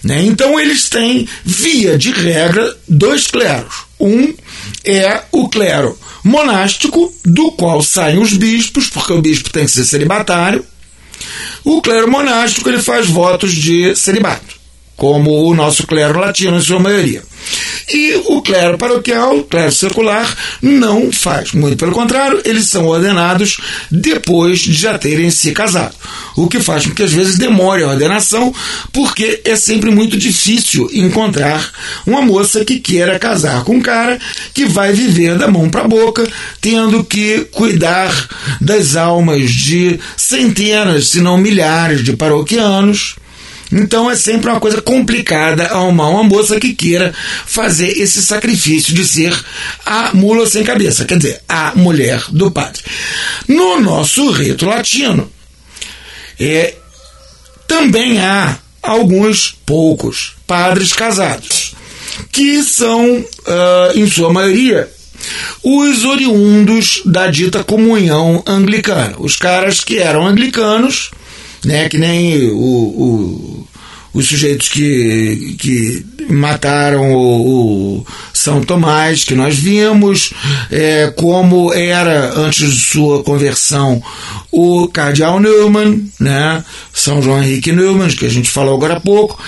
Né? 0.03 0.23
Então 0.25 0.59
eles 0.59 0.89
têm, 0.89 1.27
via 1.45 1.97
de 1.97 2.11
regra, 2.11 2.75
dois 2.87 3.27
cleros. 3.27 3.83
Um 3.99 4.33
é 4.83 5.23
o 5.31 5.47
clero 5.47 5.97
monástico, 6.23 7.13
do 7.23 7.51
qual 7.51 7.81
saem 7.81 8.19
os 8.19 8.33
bispos, 8.33 8.89
porque 8.89 9.13
o 9.13 9.21
bispo 9.21 9.49
tem 9.49 9.65
que 9.65 9.71
ser 9.71 9.85
celibatário, 9.85 10.65
o 11.63 11.81
clero 11.81 12.09
monástico 12.09 12.69
ele 12.69 12.81
faz 12.81 13.07
votos 13.07 13.53
de 13.53 13.95
celibato, 13.95 14.55
como 14.95 15.45
o 15.45 15.55
nosso 15.55 15.85
clero 15.87 16.19
latino 16.19 16.57
em 16.57 16.61
sua 16.61 16.79
maioria. 16.79 17.21
E 17.91 18.15
o 18.27 18.41
clero 18.41 18.77
paroquial, 18.77 19.39
o 19.39 19.43
clero 19.43 19.71
secular, 19.71 20.33
não 20.61 21.11
faz. 21.11 21.51
Muito 21.51 21.77
pelo 21.77 21.91
contrário, 21.91 22.41
eles 22.45 22.69
são 22.69 22.87
ordenados 22.87 23.57
depois 23.91 24.59
de 24.59 24.73
já 24.73 24.97
terem 24.97 25.29
se 25.29 25.51
casado. 25.51 25.93
O 26.35 26.47
que 26.47 26.59
faz 26.59 26.85
com 26.85 26.93
que 26.93 27.03
às 27.03 27.11
vezes 27.11 27.37
demore 27.37 27.83
a 27.83 27.89
ordenação, 27.89 28.53
porque 28.91 29.41
é 29.43 29.55
sempre 29.55 29.91
muito 29.91 30.17
difícil 30.17 30.89
encontrar 30.93 31.71
uma 32.05 32.21
moça 32.21 32.63
que 32.63 32.79
queira 32.79 33.19
casar 33.19 33.63
com 33.63 33.75
um 33.75 33.81
cara 33.81 34.19
que 34.53 34.65
vai 34.65 34.93
viver 34.93 35.37
da 35.37 35.47
mão 35.47 35.69
para 35.69 35.81
a 35.81 35.87
boca, 35.87 36.25
tendo 36.61 37.03
que 37.03 37.47
cuidar 37.51 38.11
das 38.61 38.95
almas 38.95 39.51
de 39.51 39.99
centenas, 40.15 41.09
se 41.09 41.21
não 41.21 41.37
milhares 41.37 42.03
de 42.03 42.15
paroquianos 42.15 43.15
então 43.73 44.09
é 44.09 44.15
sempre 44.15 44.49
uma 44.49 44.59
coisa 44.59 44.81
complicada 44.81 45.65
arrumar 45.65 46.09
uma 46.09 46.23
moça 46.23 46.59
que 46.59 46.73
queira 46.73 47.13
fazer 47.45 47.89
esse 47.99 48.21
sacrifício 48.21 48.93
de 48.93 49.05
ser 49.05 49.33
a 49.85 50.11
mula 50.13 50.45
sem 50.45 50.63
cabeça, 50.63 51.05
quer 51.05 51.17
dizer, 51.17 51.41
a 51.49 51.73
mulher 51.75 52.23
do 52.29 52.51
padre. 52.51 52.81
No 53.47 53.79
nosso 53.81 54.29
rito 54.31 54.65
latino, 54.65 55.31
é, 56.39 56.75
também 57.67 58.19
há 58.19 58.57
alguns 58.81 59.57
poucos 59.65 60.33
padres 60.45 60.93
casados, 60.93 61.73
que 62.31 62.61
são, 62.61 63.17
uh, 63.17 63.97
em 63.97 64.07
sua 64.07 64.31
maioria, 64.31 64.87
os 65.63 66.03
oriundos 66.03 67.01
da 67.05 67.27
dita 67.27 67.63
comunhão 67.63 68.43
anglicana. 68.45 69.15
Os 69.17 69.35
caras 69.35 69.79
que 69.79 69.97
eram 69.97 70.27
anglicanos 70.27 71.11
né? 71.63 71.89
Que 71.89 71.97
nem 71.97 72.49
o, 72.49 72.55
o 72.55 73.67
os 74.13 74.27
sujeitos 74.27 74.69
que, 74.69 75.55
que 75.57 76.05
mataram 76.29 77.13
o, 77.13 77.97
o, 77.97 78.07
São 78.31 78.61
Tomás, 78.61 79.23
que 79.23 79.33
nós 79.33 79.57
vimos, 79.57 80.31
é, 80.71 81.11
como 81.15 81.73
era 81.73 82.37
antes 82.37 82.71
de 82.71 82.79
sua 82.79 83.23
conversão 83.23 84.01
o 84.51 84.87
Cardeal 84.87 85.39
Neumann, 85.39 86.11
né? 86.19 86.63
São 86.93 87.23
João 87.23 87.43
Henrique 87.43 87.71
Neumann, 87.71 88.09
que 88.09 88.25
a 88.27 88.29
gente 88.29 88.51
falou 88.51 88.75
agora 88.75 88.97
há 88.97 88.99
pouco. 88.99 89.41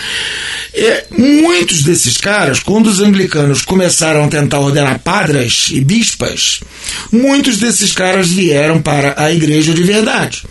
É, 0.73 1.05
muitos 1.15 1.83
desses 1.83 2.17
caras, 2.17 2.59
quando 2.59 2.87
os 2.87 2.99
anglicanos 2.99 3.61
começaram 3.61 4.25
a 4.25 4.27
tentar 4.27 4.59
ordenar 4.59 4.97
padres 4.99 5.67
e 5.71 5.79
bispas, 5.79 6.61
muitos 7.11 7.59
desses 7.59 7.91
caras 7.91 8.29
vieram 8.29 8.81
para 8.81 9.13
a 9.15 9.31
igreja 9.31 9.75
de 9.75 9.83
verdade. 9.83 10.43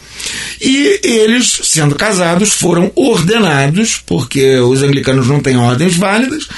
E 0.60 1.00
eles, 1.02 1.60
sendo 1.64 1.94
casados, 1.94 2.50
foram 2.50 2.90
ordenados, 2.94 4.00
porque 4.04 4.58
os 4.58 4.82
anglicanos 4.82 5.26
não 5.26 5.40
têm 5.40 5.56
ordens 5.56 5.96
válidas, 5.96 6.48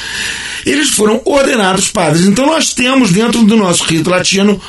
eles 0.64 0.90
foram 0.90 1.20
ordenados 1.24 1.88
padres. 1.88 2.26
Então 2.26 2.46
nós 2.46 2.74
temos 2.74 3.12
dentro 3.12 3.42
do 3.44 3.56
nosso 3.56 3.84
rito 3.84 4.10
latino 4.10 4.60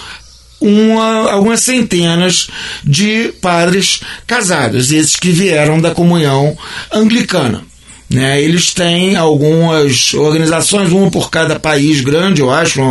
uma, 0.59 1.31
algumas 1.31 1.61
centenas 1.61 2.47
de 2.83 3.33
padres 3.41 4.01
casados, 4.25 4.91
esses 4.91 5.15
que 5.15 5.31
vieram 5.31 5.79
da 5.79 5.91
comunhão 5.91 6.57
anglicana. 6.91 7.63
Né? 8.09 8.41
Eles 8.41 8.73
têm 8.73 9.17
algumas 9.17 10.13
organizações, 10.13 10.91
uma 10.91 11.11
por 11.11 11.29
cada 11.29 11.59
país 11.59 11.99
grande, 11.99 12.39
eu 12.39 12.49
acho, 12.49 12.81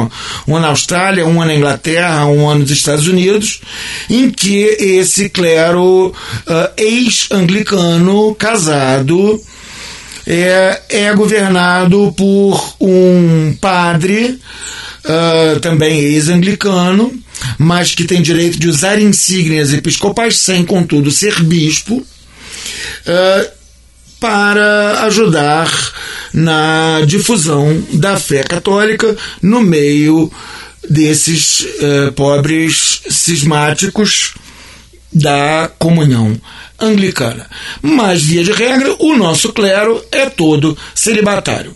uma, 0.46 0.61
na 0.61 0.68
Austrália, 0.68 1.24
uma 1.24 1.46
na 1.46 1.55
Inglaterra, 1.55 2.26
uma 2.26 2.55
nos 2.55 2.70
Estados 2.70 3.09
Unidos, 3.09 3.61
em 4.11 4.31
que 4.31 4.62
esse 4.79 5.31
clero 5.31 6.09
uh, 6.09 6.12
ex-anglicano 6.76 8.35
casado 8.35 9.40
é, 10.26 10.83
é 10.90 11.14
governado 11.14 12.12
por 12.16 12.74
um 12.79 13.57
padre, 13.59 14.38
uh, 15.05 15.61
também 15.61 15.98
ex-anglicano, 15.98 17.11
mas 17.57 17.94
que 17.94 18.05
tem 18.05 18.20
direito 18.20 18.59
de 18.59 18.68
usar 18.68 19.00
insígnias 19.00 19.72
episcopais 19.72 20.37
sem, 20.38 20.64
contudo, 20.64 21.11
ser 21.11 21.42
bispo. 21.42 22.05
Uh, 23.07 23.56
para 24.20 25.05
ajudar 25.05 25.70
na 26.33 27.02
difusão 27.07 27.83
da 27.92 28.18
fé 28.18 28.42
católica 28.42 29.16
no 29.42 29.61
meio 29.61 30.31
desses 30.88 31.61
uh, 31.61 32.12
pobres 32.12 33.02
cismáticos 33.09 34.35
da 35.12 35.70
comunhão 35.79 36.38
anglicana. 36.79 37.48
Mas, 37.81 38.22
via 38.22 38.44
de 38.44 38.52
regra, 38.52 38.94
o 38.98 39.16
nosso 39.16 39.52
clero 39.52 40.02
é 40.12 40.26
todo 40.26 40.76
celibatário. 40.94 41.74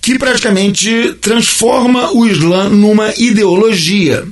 que 0.00 0.18
praticamente 0.18 1.14
transforma 1.20 2.10
o 2.12 2.24
Islã 2.24 2.70
numa 2.70 3.12
ideologia. 3.18 4.24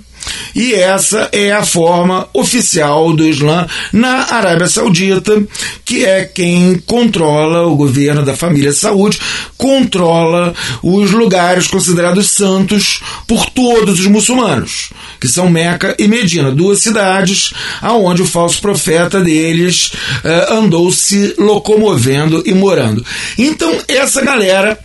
E 0.55 0.75
essa 0.75 1.29
é 1.33 1.51
a 1.53 1.65
forma 1.65 2.29
oficial 2.33 3.13
do 3.15 3.27
Islã 3.27 3.67
na 3.93 4.33
Arábia 4.33 4.69
Saudita, 4.69 5.43
que 5.85 6.05
é 6.05 6.25
quem 6.25 6.79
controla 6.87 7.67
o 7.67 7.77
governo 7.77 8.23
da 8.23 8.37
família 8.37 8.73
Saúde, 8.73 9.19
controla 9.57 10.55
os 10.83 11.11
lugares 11.11 11.67
considerados 11.67 12.31
santos 12.31 13.01
por 13.27 13.49
todos 13.51 14.01
os 14.01 14.07
muçulmanos, 14.07 14.91
que 15.21 15.29
são 15.29 15.49
Meca 15.49 15.95
e 15.99 16.07
Medina, 16.07 16.51
duas 16.51 16.81
cidades 16.81 17.53
aonde 17.81 18.23
o 18.23 18.27
falso 18.27 18.61
profeta 18.61 19.21
deles 19.21 19.91
uh, 20.25 20.55
andou 20.55 20.93
se 20.93 21.35
locomovendo 21.39 22.43
e 22.45 22.53
morando. 22.53 23.05
Então, 23.39 23.79
essa 23.89 24.21
galera, 24.23 24.79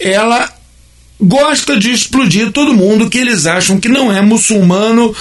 ela 0.00 0.48
gosta 1.20 1.76
de 1.76 1.90
explodir 1.90 2.50
todo 2.52 2.74
mundo 2.74 3.08
que 3.08 3.18
eles 3.18 3.46
acham 3.46 3.78
que 3.78 3.88
não 3.88 4.12
é 4.12 4.20
muçulmano 4.20 5.14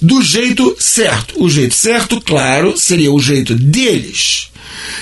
do 0.00 0.20
jeito 0.20 0.76
certo. 0.78 1.42
O 1.42 1.48
jeito 1.48 1.74
certo, 1.74 2.20
claro, 2.20 2.76
seria 2.76 3.12
o 3.12 3.20
jeito 3.20 3.54
deles. 3.54 4.50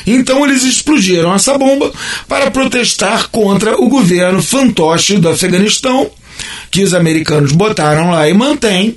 Então 0.07 0.45
eles 0.45 0.63
explodiram 0.63 1.35
essa 1.35 1.57
bomba 1.57 1.93
para 2.29 2.51
protestar 2.51 3.29
contra 3.31 3.81
o 3.81 3.89
governo 3.89 4.43
fantoche 4.43 5.17
do 5.17 5.29
Afeganistão, 5.29 6.11
que 6.71 6.83
os 6.83 6.95
americanos 6.95 7.53
botaram 7.53 8.11
lá 8.11 8.29
e 8.29 8.35
mantêm, 8.35 8.97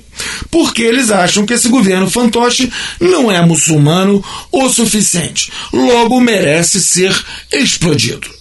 porque 0.50 0.82
eles 0.82 1.10
acham 1.10 1.44
que 1.44 1.54
esse 1.54 1.68
governo 1.68 2.10
fantoche 2.10 2.70
não 3.00 3.30
é 3.30 3.44
muçulmano 3.44 4.24
o 4.50 4.68
suficiente. 4.68 5.52
Logo 5.72 6.20
merece 6.20 6.80
ser 6.80 7.14
explodido. 7.52 8.35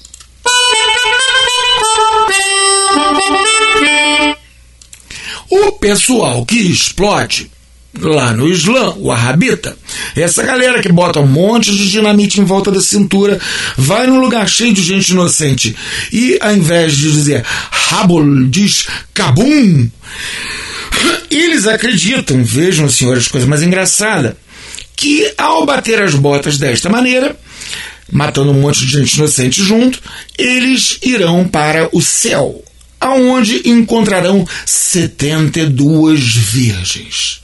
O 5.49 5.71
pessoal 5.73 6.45
que 6.45 6.57
explode 6.57 7.51
lá 7.99 8.33
no 8.33 8.47
Islã, 8.49 8.93
o 8.97 9.11
Arrabita, 9.11 9.77
essa 10.15 10.43
galera 10.43 10.81
que 10.81 10.91
bota 10.91 11.19
um 11.19 11.27
monte 11.27 11.71
de 11.71 11.89
dinamite 11.89 12.41
em 12.41 12.43
volta 12.43 12.71
da 12.71 12.81
cintura, 12.81 13.39
vai 13.77 14.07
num 14.07 14.19
lugar 14.19 14.47
cheio 14.49 14.73
de 14.73 14.83
gente 14.83 15.09
inocente 15.09 15.75
e 16.11 16.37
ao 16.41 16.55
invés 16.55 16.95
de 16.97 17.11
dizer 17.11 17.45
Rabul, 17.45 18.47
diz 18.47 18.87
Kabum. 19.13 19.89
Eles 21.29 21.67
acreditam, 21.67 22.43
vejam, 22.43 22.89
senhores, 22.89 23.27
coisa 23.27 23.47
mais 23.47 23.61
engraçada, 23.61 24.37
que 24.95 25.33
ao 25.37 25.65
bater 25.65 26.01
as 26.01 26.15
botas 26.15 26.57
desta 26.57 26.89
maneira, 26.89 27.37
matando 28.11 28.51
um 28.51 28.61
monte 28.61 28.85
de 28.85 28.91
gente 28.91 29.15
inocente 29.15 29.63
junto, 29.63 30.01
eles 30.37 30.97
irão 31.01 31.47
para 31.47 31.89
o 31.91 32.01
céu 32.01 32.63
aonde 33.05 33.69
encontrarão 33.69 34.47
72 34.65 36.35
virgens. 36.35 37.41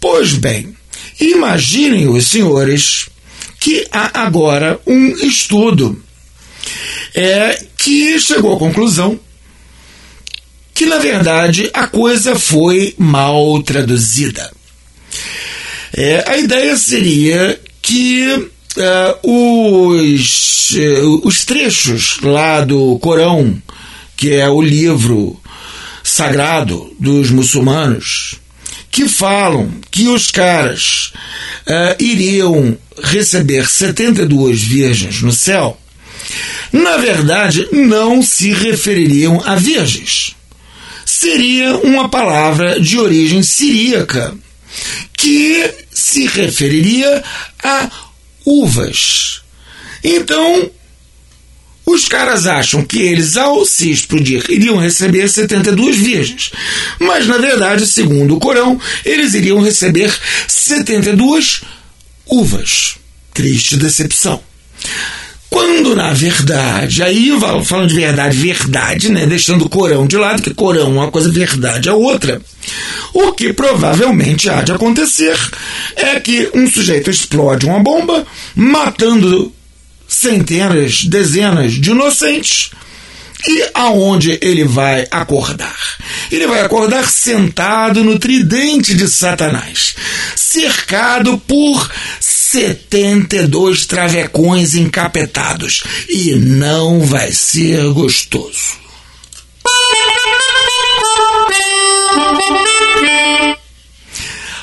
Pois 0.00 0.32
bem, 0.32 0.74
imaginem 1.20 2.08
os 2.08 2.26
senhores 2.26 3.08
que 3.60 3.86
há 3.92 4.22
agora 4.22 4.80
um 4.86 5.08
estudo 5.10 6.02
é, 7.14 7.62
que 7.76 8.18
chegou 8.18 8.54
à 8.54 8.58
conclusão 8.58 9.20
que, 10.72 10.86
na 10.86 10.98
verdade, 10.98 11.70
a 11.72 11.86
coisa 11.86 12.34
foi 12.34 12.94
mal 12.98 13.62
traduzida. 13.62 14.50
É, 15.96 16.24
a 16.26 16.38
ideia 16.38 16.76
seria 16.76 17.60
que 17.80 18.50
uh, 18.76 19.90
os, 19.92 20.70
uh, 20.72 21.20
os 21.24 21.44
trechos 21.44 22.18
lá 22.22 22.62
do 22.62 22.98
Corão 22.98 23.62
que 24.16 24.32
é 24.32 24.48
o 24.48 24.60
livro 24.60 25.40
sagrado 26.02 26.94
dos 26.98 27.30
muçulmanos, 27.30 28.36
que 28.90 29.08
falam 29.08 29.72
que 29.90 30.06
os 30.06 30.30
caras 30.30 31.12
uh, 31.66 32.02
iriam 32.02 32.76
receber 33.02 33.68
72 33.68 34.62
virgens 34.62 35.20
no 35.22 35.32
céu, 35.32 35.78
na 36.72 36.96
verdade 36.96 37.68
não 37.72 38.22
se 38.22 38.52
refeririam 38.52 39.42
a 39.44 39.56
virgens. 39.56 40.36
Seria 41.04 41.76
uma 41.78 42.08
palavra 42.08 42.78
de 42.80 42.98
origem 42.98 43.42
siríaca, 43.42 44.34
que 45.16 45.70
se 45.92 46.26
referiria 46.26 47.22
a 47.62 47.90
uvas. 48.44 49.42
Então, 50.02 50.70
os 51.86 52.06
caras 52.06 52.46
acham 52.46 52.82
que 52.82 53.00
eles, 53.00 53.36
ao 53.36 53.64
se 53.64 53.90
explodir, 53.90 54.44
iriam 54.48 54.78
receber 54.78 55.28
72 55.28 55.96
virgens. 55.96 56.50
Mas, 56.98 57.26
na 57.26 57.36
verdade, 57.36 57.86
segundo 57.86 58.36
o 58.36 58.40
Corão, 58.40 58.80
eles 59.04 59.34
iriam 59.34 59.60
receber 59.60 60.12
72 60.48 61.62
uvas. 62.26 62.96
Triste 63.32 63.76
decepção. 63.76 64.40
Quando, 65.50 65.94
na 65.94 66.12
verdade, 66.12 67.00
aí 67.00 67.30
falando 67.64 67.88
de 67.88 67.94
verdade, 67.94 68.36
verdade, 68.36 69.12
né? 69.12 69.24
Deixando 69.24 69.66
o 69.66 69.68
Corão 69.68 70.04
de 70.04 70.16
lado, 70.16 70.42
que 70.42 70.52
Corão 70.52 70.86
é 70.86 71.02
uma 71.04 71.10
coisa, 71.12 71.30
verdade 71.30 71.88
é 71.88 71.92
outra. 71.92 72.42
O 73.12 73.30
que 73.30 73.52
provavelmente 73.52 74.50
há 74.50 74.62
de 74.62 74.72
acontecer 74.72 75.38
é 75.94 76.18
que 76.18 76.50
um 76.54 76.68
sujeito 76.68 77.08
explode 77.08 77.66
uma 77.66 77.78
bomba, 77.78 78.26
matando 78.56 79.52
centenas, 80.24 81.04
dezenas 81.04 81.74
de 81.74 81.90
inocentes. 81.90 82.70
E 83.46 83.68
aonde 83.74 84.38
ele 84.40 84.64
vai 84.64 85.06
acordar? 85.10 85.76
Ele 86.32 86.46
vai 86.46 86.62
acordar 86.62 87.06
sentado 87.06 88.02
no 88.02 88.18
tridente 88.18 88.94
de 88.94 89.06
Satanás, 89.06 89.94
cercado 90.34 91.36
por 91.36 91.90
72 92.20 93.84
travecões 93.84 94.74
encapetados. 94.74 95.82
E 96.08 96.34
não 96.36 97.00
vai 97.00 97.30
ser 97.32 97.84
gostoso. 97.92 98.82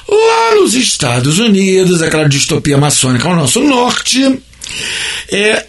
Lá 0.10 0.56
nos 0.56 0.74
Estados 0.74 1.38
Unidos, 1.38 2.02
aquela 2.02 2.28
distopia 2.28 2.80
maçônica 2.80 3.28
ao 3.28 3.36
nosso 3.36 3.60
norte, 3.62 4.42
é, 5.32 5.66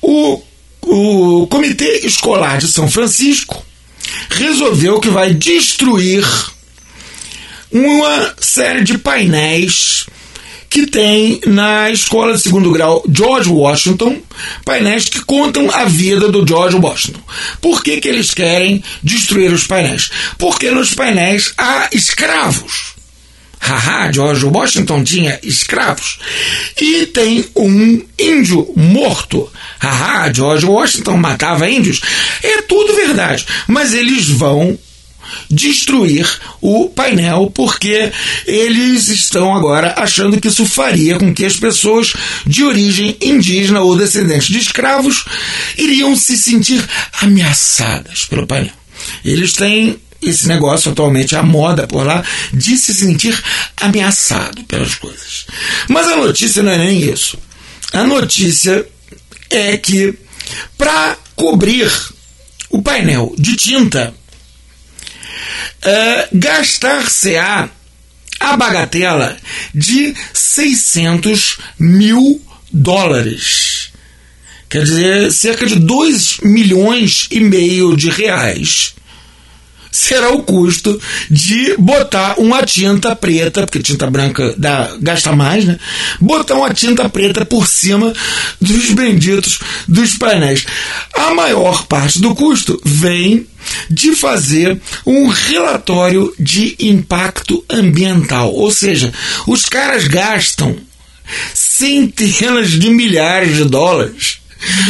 o, 0.00 0.42
o 0.82 1.46
Comitê 1.48 2.00
Escolar 2.04 2.58
de 2.58 2.68
São 2.68 2.90
Francisco 2.90 3.64
resolveu 4.30 5.00
que 5.00 5.08
vai 5.08 5.32
destruir 5.32 6.24
uma 7.70 8.34
série 8.38 8.84
de 8.84 8.98
painéis 8.98 10.06
que 10.68 10.86
tem 10.86 11.38
na 11.46 11.90
escola 11.90 12.34
de 12.34 12.40
segundo 12.40 12.70
grau 12.70 13.04
George 13.10 13.50
Washington 13.50 14.22
painéis 14.64 15.04
que 15.04 15.20
contam 15.20 15.70
a 15.70 15.84
vida 15.84 16.30
do 16.30 16.46
George 16.46 16.76
Washington. 16.76 17.20
Por 17.60 17.82
que, 17.82 18.00
que 18.00 18.08
eles 18.08 18.32
querem 18.32 18.82
destruir 19.02 19.52
os 19.52 19.66
painéis? 19.66 20.10
Porque 20.38 20.70
nos 20.70 20.94
painéis 20.94 21.52
há 21.58 21.90
escravos. 21.92 22.94
Haha, 23.62 24.10
George 24.12 24.44
Washington 24.44 25.04
tinha 25.04 25.38
escravos. 25.40 26.18
E 26.80 27.06
tem 27.06 27.44
um 27.54 28.02
índio 28.18 28.72
morto. 28.74 29.48
Haha, 29.78 30.32
George 30.32 30.66
Washington 30.66 31.16
matava 31.16 31.70
índios. 31.70 32.00
É 32.42 32.62
tudo 32.62 32.94
verdade. 32.94 33.46
Mas 33.68 33.94
eles 33.94 34.28
vão 34.28 34.76
destruir 35.48 36.28
o 36.60 36.88
painel 36.88 37.50
porque 37.54 38.12
eles 38.46 39.08
estão 39.08 39.54
agora 39.54 39.94
achando 39.96 40.40
que 40.40 40.48
isso 40.48 40.66
faria 40.66 41.16
com 41.18 41.32
que 41.32 41.44
as 41.44 41.56
pessoas 41.56 42.12
de 42.44 42.64
origem 42.64 43.16
indígena 43.20 43.80
ou 43.80 43.96
descendentes 43.96 44.48
de 44.48 44.58
escravos 44.58 45.24
iriam 45.78 46.16
se 46.16 46.36
sentir 46.36 46.84
ameaçadas 47.20 48.24
pelo 48.24 48.46
painel. 48.46 48.74
Eles 49.24 49.52
têm 49.52 49.98
esse 50.22 50.46
negócio 50.46 50.92
atualmente, 50.92 51.34
a 51.34 51.42
moda 51.42 51.86
por 51.86 52.06
lá, 52.06 52.24
de 52.52 52.76
se 52.76 52.94
sentir 52.94 53.38
ameaçado 53.80 54.62
pelas 54.64 54.94
coisas. 54.94 55.46
Mas 55.88 56.06
a 56.06 56.16
notícia 56.16 56.62
não 56.62 56.72
é 56.72 56.78
nem 56.78 57.00
isso. 57.00 57.38
A 57.92 58.04
notícia 58.04 58.86
é 59.50 59.76
que 59.76 60.14
para 60.78 61.16
cobrir 61.34 61.90
o 62.70 62.80
painel 62.80 63.34
de 63.36 63.56
tinta, 63.56 64.14
uh, 65.84 66.28
gastar-se-á 66.32 67.68
a 68.40 68.56
bagatela 68.56 69.36
de 69.74 70.14
600 70.32 71.58
mil 71.78 72.40
dólares. 72.72 73.90
Quer 74.68 74.84
dizer, 74.84 75.32
cerca 75.32 75.66
de 75.66 75.76
2 75.76 76.38
milhões 76.42 77.28
e 77.30 77.40
meio 77.40 77.94
de 77.94 78.08
reais 78.08 78.94
será 79.92 80.30
o 80.30 80.42
custo 80.42 80.98
de 81.30 81.76
botar 81.76 82.34
uma 82.38 82.62
tinta 82.64 83.14
preta, 83.14 83.66
porque 83.66 83.82
tinta 83.82 84.10
branca 84.10 84.54
dá, 84.56 84.90
gasta 85.00 85.36
mais, 85.36 85.66
né? 85.66 85.78
Botar 86.18 86.54
uma 86.54 86.72
tinta 86.72 87.08
preta 87.08 87.44
por 87.44 87.66
cima 87.66 88.12
dos 88.60 88.90
benditos 88.90 89.60
dos 89.86 90.16
painéis. 90.16 90.64
A 91.14 91.34
maior 91.34 91.86
parte 91.86 92.20
do 92.20 92.34
custo 92.34 92.80
vem 92.84 93.46
de 93.88 94.16
fazer 94.16 94.80
um 95.06 95.28
relatório 95.28 96.34
de 96.40 96.74
impacto 96.80 97.62
ambiental. 97.70 98.52
Ou 98.52 98.72
seja, 98.72 99.12
os 99.46 99.66
caras 99.66 100.08
gastam 100.08 100.76
centenas 101.54 102.70
de 102.70 102.90
milhares 102.90 103.56
de 103.56 103.64
dólares 103.64 104.41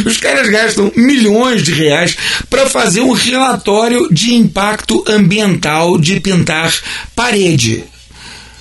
os 0.04 0.16
caras 0.16 0.48
gastam 0.48 0.92
milhões 0.96 1.62
de 1.62 1.72
reais 1.72 2.16
para 2.48 2.68
fazer 2.68 3.00
um 3.00 3.12
relatório 3.12 4.08
de 4.12 4.34
impacto 4.34 5.04
ambiental 5.08 5.98
de 5.98 6.20
pintar 6.20 6.72
parede. 7.14 7.84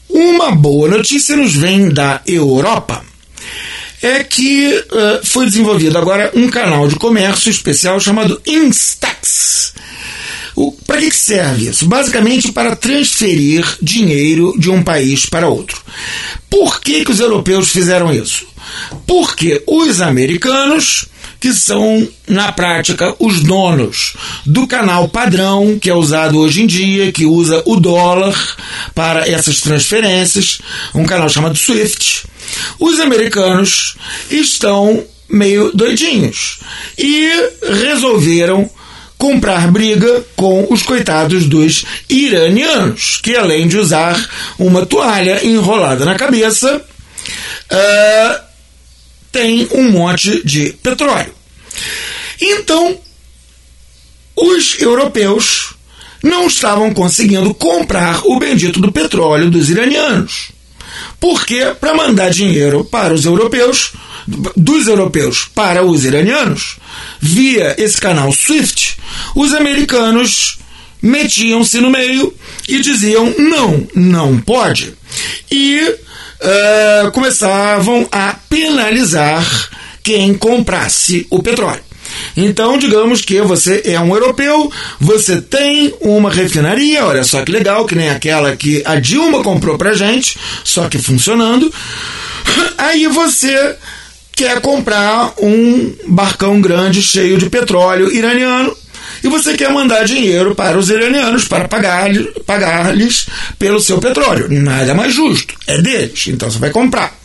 Uma 0.08 0.52
boa 0.52 0.88
notícia 0.88 1.36
nos 1.36 1.54
vem 1.54 1.90
da 1.90 2.22
Europa 2.26 3.04
é 4.04 4.22
que 4.22 4.68
uh, 4.68 5.24
foi 5.24 5.46
desenvolvido 5.46 5.96
agora 5.96 6.30
um 6.34 6.48
canal 6.48 6.86
de 6.86 6.96
comércio 6.96 7.50
especial 7.50 7.98
chamado 7.98 8.40
Instax. 8.46 9.72
Para 10.86 11.00
que 11.00 11.16
serve 11.16 11.70
isso? 11.70 11.86
Basicamente 11.86 12.52
para 12.52 12.76
transferir 12.76 13.66
dinheiro 13.80 14.54
de 14.58 14.70
um 14.70 14.82
país 14.82 15.24
para 15.24 15.48
outro. 15.48 15.82
Por 16.50 16.80
que, 16.80 17.04
que 17.04 17.10
os 17.10 17.18
europeus 17.18 17.70
fizeram 17.70 18.12
isso? 18.12 18.46
Porque 19.06 19.62
os 19.66 20.02
americanos 20.02 21.06
que 21.44 21.52
são, 21.52 22.08
na 22.26 22.52
prática, 22.52 23.14
os 23.18 23.40
donos 23.40 24.14
do 24.46 24.66
canal 24.66 25.10
padrão 25.10 25.78
que 25.78 25.90
é 25.90 25.94
usado 25.94 26.38
hoje 26.38 26.62
em 26.62 26.66
dia, 26.66 27.12
que 27.12 27.26
usa 27.26 27.62
o 27.66 27.76
dólar 27.76 28.34
para 28.94 29.28
essas 29.28 29.60
transferências, 29.60 30.60
um 30.94 31.04
canal 31.04 31.28
chamado 31.28 31.54
SWIFT. 31.54 32.24
Os 32.80 32.98
americanos 32.98 33.94
estão 34.30 35.04
meio 35.28 35.70
doidinhos 35.74 36.60
e 36.96 37.28
resolveram 37.60 38.70
comprar 39.18 39.70
briga 39.70 40.24
com 40.36 40.66
os 40.70 40.82
coitados 40.82 41.44
dos 41.44 41.84
iranianos, 42.08 43.20
que 43.22 43.36
além 43.36 43.68
de 43.68 43.76
usar 43.76 44.18
uma 44.58 44.86
toalha 44.86 45.44
enrolada 45.44 46.06
na 46.06 46.14
cabeça, 46.14 46.82
uh, 47.70 48.43
tem 49.34 49.66
um 49.72 49.90
monte 49.90 50.46
de 50.46 50.72
petróleo. 50.74 51.34
Então, 52.40 52.96
os 54.36 54.80
europeus 54.80 55.74
não 56.22 56.46
estavam 56.46 56.94
conseguindo 56.94 57.52
comprar 57.52 58.22
o 58.24 58.38
bendito 58.38 58.80
do 58.80 58.92
petróleo 58.92 59.50
dos 59.50 59.68
iranianos. 59.68 60.52
Porque 61.18 61.74
para 61.80 61.94
mandar 61.94 62.30
dinheiro 62.30 62.84
para 62.84 63.12
os 63.12 63.24
europeus, 63.24 63.92
dos 64.56 64.86
europeus 64.86 65.50
para 65.52 65.84
os 65.84 66.04
iranianos, 66.04 66.76
via 67.20 67.74
esse 67.76 68.00
canal 68.00 68.32
SWIFT, 68.32 68.96
os 69.34 69.52
americanos 69.52 70.58
metiam-se 71.02 71.80
no 71.80 71.90
meio 71.90 72.32
e 72.68 72.80
diziam 72.80 73.34
não, 73.36 73.86
não 73.96 74.40
pode. 74.40 74.94
E 75.50 75.96
uh, 76.44 77.10
começavam 77.12 78.06
a 78.12 78.34
penalizar 78.48 79.44
quem 80.02 80.34
comprasse 80.34 81.26
o 81.30 81.42
petróleo. 81.42 81.82
Então, 82.36 82.78
digamos 82.78 83.22
que 83.22 83.40
você 83.40 83.82
é 83.86 83.98
um 83.98 84.14
europeu, 84.14 84.70
você 85.00 85.40
tem 85.40 85.94
uma 86.00 86.30
refinaria, 86.30 87.04
olha 87.04 87.24
só 87.24 87.42
que 87.42 87.50
legal, 87.50 87.86
que 87.86 87.94
nem 87.94 88.10
aquela 88.10 88.56
que 88.56 88.82
a 88.84 88.96
Dilma 89.00 89.42
comprou 89.42 89.78
pra 89.78 89.94
gente, 89.94 90.38
só 90.62 90.88
que 90.88 90.98
funcionando. 90.98 91.72
Aí 92.76 93.06
você 93.06 93.76
quer 94.32 94.60
comprar 94.60 95.32
um 95.40 95.94
barcão 96.06 96.60
grande 96.60 97.02
cheio 97.02 97.38
de 97.38 97.48
petróleo 97.48 98.12
iraniano 98.12 98.76
e 99.22 99.28
você 99.28 99.54
quer 99.54 99.70
mandar 99.70 100.04
dinheiro 100.04 100.54
para 100.54 100.78
os 100.78 100.90
iranianos 100.90 101.46
para 101.48 101.68
pagar-lhes 101.68 102.28
pagar 102.46 102.94
pelo 103.58 103.80
seu 103.80 103.98
petróleo. 103.98 104.48
Nada 104.50 104.94
mais 104.94 105.14
justo, 105.14 105.54
é 105.66 105.80
deles, 105.80 106.26
então 106.28 106.50
você 106.50 106.58
vai 106.58 106.70
comprar. 106.70 107.16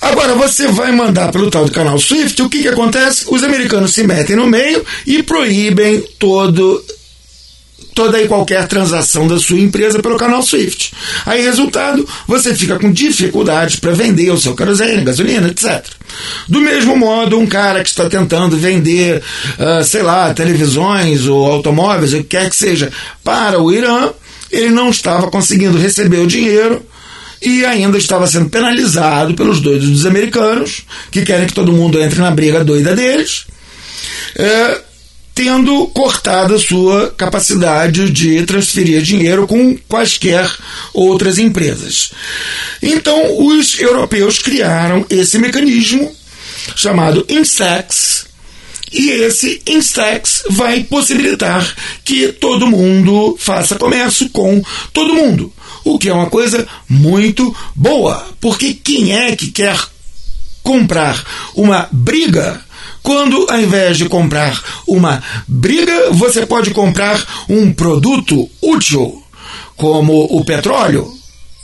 Agora, 0.00 0.34
você 0.34 0.66
vai 0.68 0.92
mandar 0.92 1.30
pelo 1.30 1.50
tal 1.50 1.66
do 1.66 1.72
canal 1.72 1.98
Swift, 1.98 2.40
o 2.42 2.48
que, 2.48 2.62
que 2.62 2.68
acontece? 2.68 3.26
Os 3.28 3.42
americanos 3.42 3.92
se 3.92 4.02
metem 4.02 4.34
no 4.34 4.46
meio 4.46 4.84
e 5.06 5.22
proíbem 5.22 6.02
todo 6.18 6.82
toda 7.94 8.20
e 8.20 8.28
qualquer 8.28 8.66
transação 8.66 9.26
da 9.26 9.38
sua 9.38 9.58
empresa 9.58 10.00
pelo 10.00 10.16
canal 10.16 10.42
Swift. 10.42 10.92
Aí, 11.26 11.42
resultado, 11.42 12.06
você 12.26 12.54
fica 12.54 12.78
com 12.78 12.92
dificuldades 12.92 13.76
para 13.76 13.92
vender 13.92 14.30
o 14.30 14.38
seu 14.38 14.54
querosene, 14.54 15.04
gasolina, 15.04 15.48
etc. 15.48 15.84
Do 16.48 16.60
mesmo 16.60 16.96
modo, 16.96 17.38
um 17.38 17.46
cara 17.46 17.82
que 17.82 17.88
está 17.88 18.08
tentando 18.08 18.56
vender, 18.56 19.22
uh, 19.58 19.84
sei 19.84 20.02
lá, 20.02 20.32
televisões 20.34 21.26
ou 21.26 21.46
automóveis, 21.46 22.12
o 22.12 22.18
que 22.18 22.24
quer 22.24 22.48
que 22.48 22.56
seja, 22.56 22.90
para 23.22 23.60
o 23.60 23.72
Irã, 23.72 24.10
ele 24.50 24.70
não 24.70 24.90
estava 24.90 25.30
conseguindo 25.30 25.78
receber 25.78 26.18
o 26.18 26.26
dinheiro 26.26 26.84
e 27.40 27.64
ainda 27.64 27.96
estava 27.96 28.26
sendo 28.26 28.50
penalizado 28.50 29.34
pelos 29.34 29.60
doidos 29.60 29.88
dos 29.88 30.06
americanos, 30.06 30.82
que 31.10 31.22
querem 31.22 31.46
que 31.46 31.54
todo 31.54 31.72
mundo 31.72 32.00
entre 32.00 32.20
na 32.20 32.30
briga 32.30 32.62
doida 32.62 32.94
deles. 32.94 33.46
É, 34.36 34.80
tendo 35.40 35.86
cortado 35.86 36.54
a 36.54 36.58
sua 36.58 37.14
capacidade 37.16 38.10
de 38.10 38.44
transferir 38.44 39.00
dinheiro 39.00 39.46
com 39.46 39.74
quaisquer 39.88 40.46
outras 40.92 41.38
empresas. 41.38 42.12
Então, 42.82 43.46
os 43.46 43.80
europeus 43.80 44.38
criaram 44.38 45.06
esse 45.08 45.38
mecanismo 45.38 46.14
chamado 46.76 47.24
Instex, 47.26 48.26
e 48.92 49.08
esse 49.12 49.62
Instex 49.66 50.42
vai 50.50 50.84
possibilitar 50.84 51.74
que 52.04 52.34
todo 52.34 52.66
mundo 52.66 53.34
faça 53.40 53.76
comércio 53.76 54.28
com 54.28 54.62
todo 54.92 55.14
mundo, 55.14 55.50
o 55.82 55.98
que 55.98 56.10
é 56.10 56.12
uma 56.12 56.28
coisa 56.28 56.68
muito 56.86 57.56
boa, 57.74 58.28
porque 58.42 58.74
quem 58.74 59.16
é 59.16 59.34
que 59.34 59.50
quer 59.50 59.80
comprar 60.62 61.24
uma 61.54 61.88
briga 61.90 62.62
quando, 63.02 63.46
ao 63.48 63.60
invés 63.60 63.96
de 63.96 64.08
comprar 64.08 64.62
uma 64.86 65.22
briga, 65.46 66.10
você 66.12 66.44
pode 66.44 66.70
comprar 66.70 67.44
um 67.48 67.72
produto 67.72 68.48
útil, 68.60 69.22
como 69.76 70.24
o 70.24 70.44
petróleo, 70.44 71.10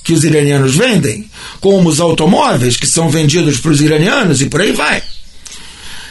que 0.03 0.13
os 0.13 0.25
iranianos 0.25 0.75
vendem, 0.75 1.29
como 1.61 1.89
os 1.89 2.01
automóveis 2.01 2.77
que 2.77 2.87
são 2.87 3.09
vendidos 3.09 3.59
para 3.59 3.73
os 3.73 3.81
iranianos 3.81 4.41
e 4.41 4.47
por 4.47 4.61
aí 4.61 4.73
vai. 4.73 5.03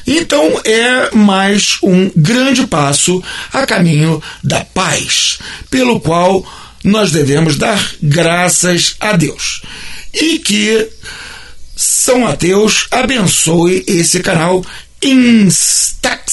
Então 0.08 0.62
é 0.64 1.16
mais 1.16 1.78
um 1.82 2.12
grande 2.16 2.68
passo 2.68 3.24
a 3.52 3.66
caminho 3.66 4.22
da 4.44 4.64
paz, 4.64 5.40
pelo 5.72 6.00
qual 6.00 6.46
nós 6.84 7.12
devemos 7.12 7.58
dar 7.58 7.84
graças 8.02 8.96
a 9.00 9.14
Deus. 9.14 9.62
E 10.14 10.38
que 10.40 10.88
São 11.76 12.28
Ateus 12.28 12.88
abençoe 12.92 13.84
esse 13.88 14.20
canal 14.20 14.64
Instax. 15.08 16.26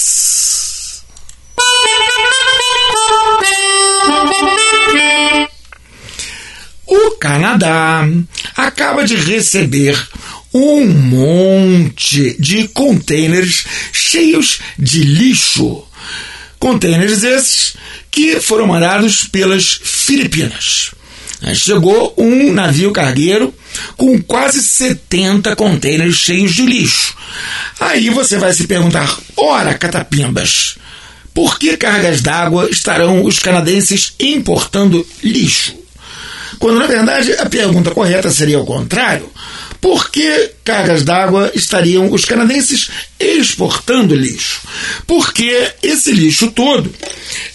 O 6.87 7.11
Canadá 7.21 8.09
acaba 8.57 9.05
de 9.05 9.15
receber 9.15 9.95
um 10.55 10.87
monte 10.87 12.35
de 12.41 12.67
containers 12.69 13.67
cheios 13.93 14.61
de 14.79 15.05
lixo. 15.05 15.87
Containers 16.59 17.25
esses 17.25 17.75
que 18.11 18.41
foram 18.41 18.67
mandados 18.67 19.25
pelas 19.25 19.81
Filipinas. 19.85 20.93
Chegou 21.55 22.15
um 22.17 22.53
navio 22.53 22.93
cargueiro 22.93 23.53
com 23.97 24.21
quase 24.23 24.63
70 24.63 25.57
containers 25.57 26.15
cheios 26.15 26.55
de 26.55 26.65
lixo. 26.65 27.17
Aí 27.81 28.11
você 28.11 28.39
vai 28.39 28.53
se 28.53 28.67
perguntar: 28.67 29.19
ora, 29.37 29.75
catapimbas, 29.75 30.77
por 31.35 31.59
que 31.59 31.77
cargas 31.77 32.21
d'água 32.21 32.71
estarão 32.71 33.25
os 33.25 33.39
canadenses 33.39 34.15
importando 34.21 35.07
lixo? 35.23 35.75
Quando 36.59 36.79
na 36.79 36.87
verdade 36.87 37.33
a 37.33 37.47
pergunta 37.47 37.91
correta 37.91 38.31
seria 38.31 38.61
o 38.61 38.67
contrário. 38.67 39.29
Por 39.83 40.13
que 40.13 40.53
cargas 40.63 41.03
d'água 41.03 41.51
estariam 41.57 42.13
os 42.13 42.25
canadenses 42.25 42.89
exportando 43.19 44.15
lixo? 44.15 44.61
Porque 45.09 45.73
esse 45.83 46.13
lixo 46.13 46.53
todo 46.53 46.95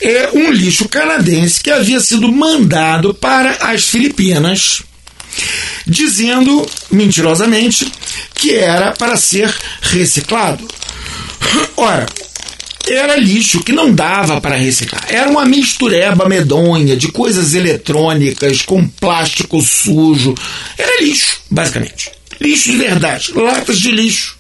é 0.02 0.32
um 0.34 0.52
lixo 0.52 0.90
canadense 0.90 1.62
que 1.62 1.72
havia 1.72 2.02
sido 2.02 2.30
mandado 2.30 3.14
para 3.14 3.52
as 3.72 3.86
Filipinas, 3.86 4.84
dizendo 5.86 6.70
mentirosamente 6.92 7.90
que 8.36 8.56
era 8.56 8.92
para 8.92 9.16
ser 9.16 9.50
reciclado. 9.82 10.68
Ora, 11.78 12.06
era 12.86 13.16
lixo 13.16 13.64
que 13.64 13.72
não 13.72 13.94
dava 13.94 14.42
para 14.42 14.58
reciclar. 14.58 15.06
Era 15.08 15.30
uma 15.30 15.46
mistureba 15.46 16.28
medonha 16.28 16.98
de 16.98 17.10
coisas 17.10 17.54
eletrônicas 17.54 18.64
com 18.64 18.86
plástico 18.86 19.62
sujo. 19.62 20.36
Era 20.78 21.02
lixo, 21.02 21.40
basicamente. 21.50 22.17
Lixo 22.40 22.72
de 22.72 22.78
verdade, 22.78 23.32
latas 23.34 23.80
de 23.80 23.92
lixo 23.92 24.38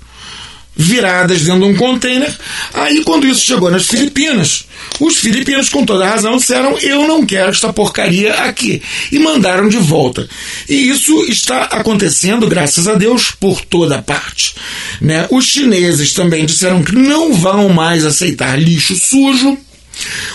viradas 0.77 1.41
dentro 1.41 1.61
de 1.61 1.65
um 1.65 1.75
container. 1.75 2.33
Aí, 2.73 3.03
quando 3.03 3.27
isso 3.27 3.41
chegou 3.41 3.71
nas 3.71 3.87
Filipinas, 3.87 4.65
os 4.99 5.17
filipinos, 5.17 5.69
com 5.69 5.83
toda 5.83 6.07
razão, 6.07 6.37
disseram: 6.37 6.77
Eu 6.79 7.07
não 7.07 7.25
quero 7.25 7.49
esta 7.49 7.73
porcaria 7.73 8.33
aqui. 8.35 8.81
E 9.11 9.17
mandaram 9.19 9.67
de 9.67 9.77
volta. 9.77 10.29
E 10.69 10.89
isso 10.89 11.25
está 11.27 11.63
acontecendo, 11.63 12.47
graças 12.47 12.87
a 12.87 12.93
Deus, 12.93 13.31
por 13.31 13.61
toda 13.61 14.01
parte. 14.01 14.55
Né? 15.01 15.27
Os 15.31 15.45
chineses 15.45 16.13
também 16.13 16.45
disseram 16.45 16.83
que 16.83 16.95
não 16.95 17.33
vão 17.33 17.69
mais 17.69 18.05
aceitar 18.05 18.59
lixo 18.59 18.95
sujo. 18.95 19.57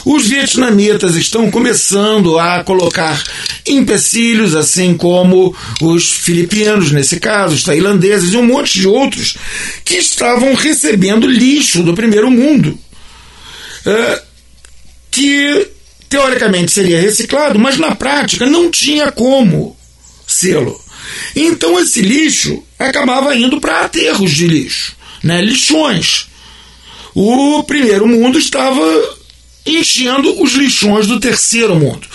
Os 0.04 0.26
vietnamitas 0.28 1.14
estão 1.16 1.50
começando 1.50 2.38
a 2.38 2.64
colocar 2.64 3.22
empecilhos, 3.66 4.54
assim 4.54 4.96
como 4.96 5.54
os 5.80 6.10
filipinos, 6.10 6.90
nesse 6.90 7.20
caso, 7.20 7.54
os 7.54 7.62
tailandeses 7.62 8.32
e 8.32 8.36
um 8.36 8.44
monte 8.44 8.80
de 8.80 8.88
outros, 8.88 9.36
que 9.84 9.94
estavam 9.94 10.54
recebendo 10.54 11.26
lixo 11.26 11.82
do 11.82 11.94
primeiro 11.94 12.30
mundo, 12.30 12.78
é, 13.86 14.22
que 15.10 15.68
teoricamente 16.08 16.72
seria 16.72 17.00
reciclado, 17.00 17.58
mas 17.58 17.78
na 17.78 17.94
prática 17.94 18.44
não 18.46 18.70
tinha 18.70 19.10
como 19.10 19.76
sê-lo. 20.26 20.78
Então 21.34 21.78
esse 21.78 22.00
lixo 22.00 22.62
acabava 22.78 23.34
indo 23.34 23.60
para 23.60 23.84
aterros 23.84 24.30
de 24.30 24.46
lixo, 24.46 24.94
né, 25.22 25.40
lixões. 25.40 26.28
O 27.14 27.62
primeiro 27.64 28.06
mundo 28.06 28.38
estava 28.38 28.82
enchendo 29.64 30.42
os 30.42 30.52
lixões 30.52 31.06
do 31.06 31.20
terceiro 31.20 31.76
mundo. 31.76 32.06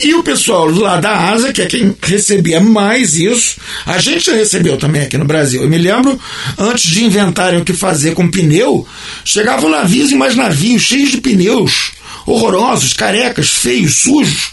E 0.00 0.14
o 0.14 0.22
pessoal 0.22 0.66
lá 0.70 0.98
da 0.98 1.30
Asa, 1.30 1.52
que 1.52 1.62
é 1.62 1.66
quem 1.66 1.94
recebia 2.02 2.60
mais 2.60 3.16
isso, 3.16 3.56
a 3.84 3.98
gente 3.98 4.26
já 4.26 4.34
recebeu 4.34 4.76
também 4.76 5.02
aqui 5.02 5.18
no 5.18 5.24
Brasil. 5.24 5.62
Eu 5.62 5.68
me 5.68 5.78
lembro, 5.78 6.18
antes 6.58 6.90
de 6.90 7.04
inventarem 7.04 7.60
o 7.60 7.64
que 7.64 7.72
fazer 7.72 8.14
com 8.14 8.30
pneu, 8.30 8.86
chegavam 9.24 9.68
navios 9.68 10.10
e 10.10 10.14
mais 10.14 10.34
navios 10.34 10.82
cheios 10.82 11.10
de 11.10 11.18
pneus 11.18 11.92
horrorosos, 12.26 12.94
carecas, 12.94 13.50
feios, 13.50 13.96
sujos, 13.96 14.52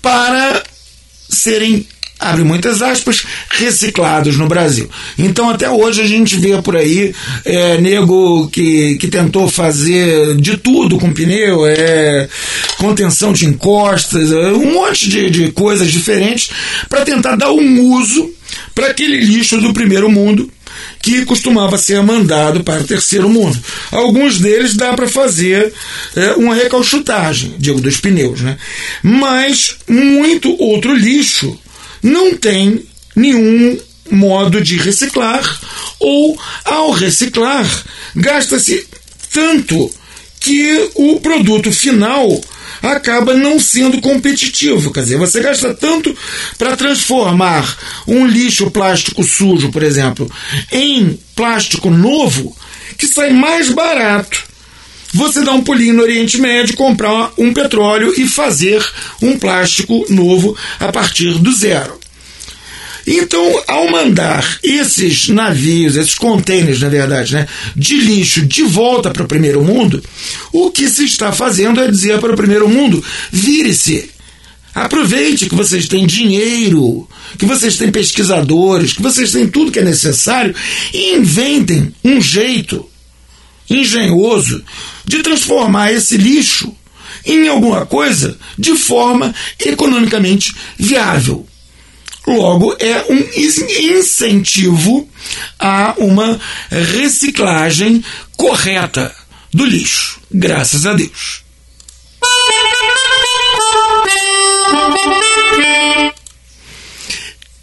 para 0.00 0.62
serem 1.28 1.86
abre 2.18 2.44
muitas 2.44 2.80
aspas, 2.80 3.24
reciclados 3.50 4.36
no 4.36 4.48
Brasil. 4.48 4.88
Então, 5.18 5.50
até 5.50 5.68
hoje, 5.68 6.00
a 6.00 6.06
gente 6.06 6.36
vê 6.36 6.60
por 6.62 6.76
aí 6.76 7.14
é, 7.44 7.78
nego 7.78 8.48
que, 8.48 8.96
que 8.96 9.08
tentou 9.08 9.48
fazer 9.48 10.36
de 10.36 10.56
tudo 10.56 10.98
com 10.98 11.12
pneu, 11.12 11.66
é, 11.66 12.28
contenção 12.78 13.32
de 13.32 13.46
encostas, 13.46 14.32
é, 14.32 14.52
um 14.52 14.72
monte 14.72 15.08
de, 15.08 15.30
de 15.30 15.52
coisas 15.52 15.90
diferentes 15.90 16.50
para 16.88 17.04
tentar 17.04 17.36
dar 17.36 17.52
um 17.52 17.80
uso 17.80 18.30
para 18.74 18.88
aquele 18.88 19.18
lixo 19.20 19.60
do 19.60 19.72
primeiro 19.72 20.10
mundo 20.10 20.50
que 21.02 21.24
costumava 21.24 21.78
ser 21.78 22.02
mandado 22.02 22.64
para 22.64 22.80
o 22.80 22.84
terceiro 22.84 23.28
mundo. 23.28 23.58
Alguns 23.92 24.40
deles 24.40 24.74
dá 24.74 24.92
para 24.94 25.08
fazer 25.08 25.72
é, 26.14 26.32
uma 26.32 26.54
recalchutagem, 26.54 27.54
digo, 27.58 27.80
dos 27.80 27.98
pneus, 27.98 28.40
né? 28.40 28.56
Mas 29.02 29.76
muito 29.88 30.56
outro 30.60 30.94
lixo 30.94 31.58
não 32.06 32.36
tem 32.36 32.86
nenhum 33.14 33.78
modo 34.10 34.60
de 34.60 34.76
reciclar, 34.76 35.60
ou 35.98 36.38
ao 36.64 36.92
reciclar, 36.92 37.66
gasta-se 38.14 38.86
tanto 39.32 39.90
que 40.38 40.90
o 40.94 41.18
produto 41.20 41.72
final 41.72 42.40
acaba 42.80 43.34
não 43.34 43.58
sendo 43.58 44.00
competitivo. 44.00 44.92
Quer 44.92 45.00
dizer, 45.00 45.18
você 45.18 45.40
gasta 45.40 45.74
tanto 45.74 46.16
para 46.56 46.76
transformar 46.76 47.76
um 48.06 48.24
lixo 48.26 48.70
plástico 48.70 49.24
sujo, 49.24 49.72
por 49.72 49.82
exemplo, 49.82 50.30
em 50.70 51.18
plástico 51.34 51.90
novo, 51.90 52.56
que 52.96 53.08
sai 53.08 53.30
mais 53.30 53.70
barato. 53.70 54.44
Você 55.14 55.42
dá 55.42 55.52
um 55.52 55.62
pulinho 55.62 55.94
no 55.94 56.02
Oriente 56.02 56.38
Médio, 56.38 56.76
comprar 56.76 57.32
um 57.38 57.52
petróleo 57.52 58.12
e 58.16 58.26
fazer 58.26 58.84
um 59.22 59.38
plástico 59.38 60.04
novo 60.08 60.56
a 60.78 60.90
partir 60.90 61.38
do 61.38 61.52
zero. 61.52 61.98
Então, 63.06 63.62
ao 63.68 63.88
mandar 63.88 64.58
esses 64.64 65.28
navios, 65.28 65.94
esses 65.94 66.14
contêineres, 66.14 66.80
na 66.80 66.88
verdade, 66.88 67.34
né, 67.34 67.46
de 67.76 67.98
lixo 67.98 68.44
de 68.44 68.64
volta 68.64 69.10
para 69.10 69.22
o 69.22 69.28
primeiro 69.28 69.62
mundo, 69.62 70.02
o 70.52 70.72
que 70.72 70.88
se 70.88 71.04
está 71.04 71.30
fazendo 71.30 71.80
é 71.80 71.88
dizer 71.88 72.18
para 72.18 72.32
o 72.32 72.36
primeiro 72.36 72.68
mundo: 72.68 73.02
vire-se. 73.30 74.10
Aproveite 74.74 75.48
que 75.48 75.54
vocês 75.54 75.88
têm 75.88 76.06
dinheiro, 76.06 77.08
que 77.38 77.46
vocês 77.46 77.78
têm 77.78 77.90
pesquisadores, 77.90 78.92
que 78.92 79.00
vocês 79.00 79.32
têm 79.32 79.46
tudo 79.46 79.72
que 79.72 79.78
é 79.78 79.84
necessário 79.84 80.54
e 80.92 81.14
inventem 81.14 81.94
um 82.04 82.20
jeito 82.20 82.86
engenhoso 83.68 84.62
de 85.04 85.22
transformar 85.22 85.92
esse 85.92 86.16
lixo 86.16 86.74
em 87.24 87.48
alguma 87.48 87.84
coisa 87.84 88.38
de 88.58 88.76
forma 88.76 89.34
economicamente 89.58 90.54
viável. 90.78 91.46
Logo, 92.26 92.76
é 92.80 93.04
um 93.08 93.18
incentivo 93.98 95.08
a 95.58 95.94
uma 95.98 96.40
reciclagem 96.70 98.04
correta 98.36 99.14
do 99.54 99.64
lixo, 99.64 100.20
graças 100.30 100.86
a 100.86 100.92
Deus. 100.92 101.44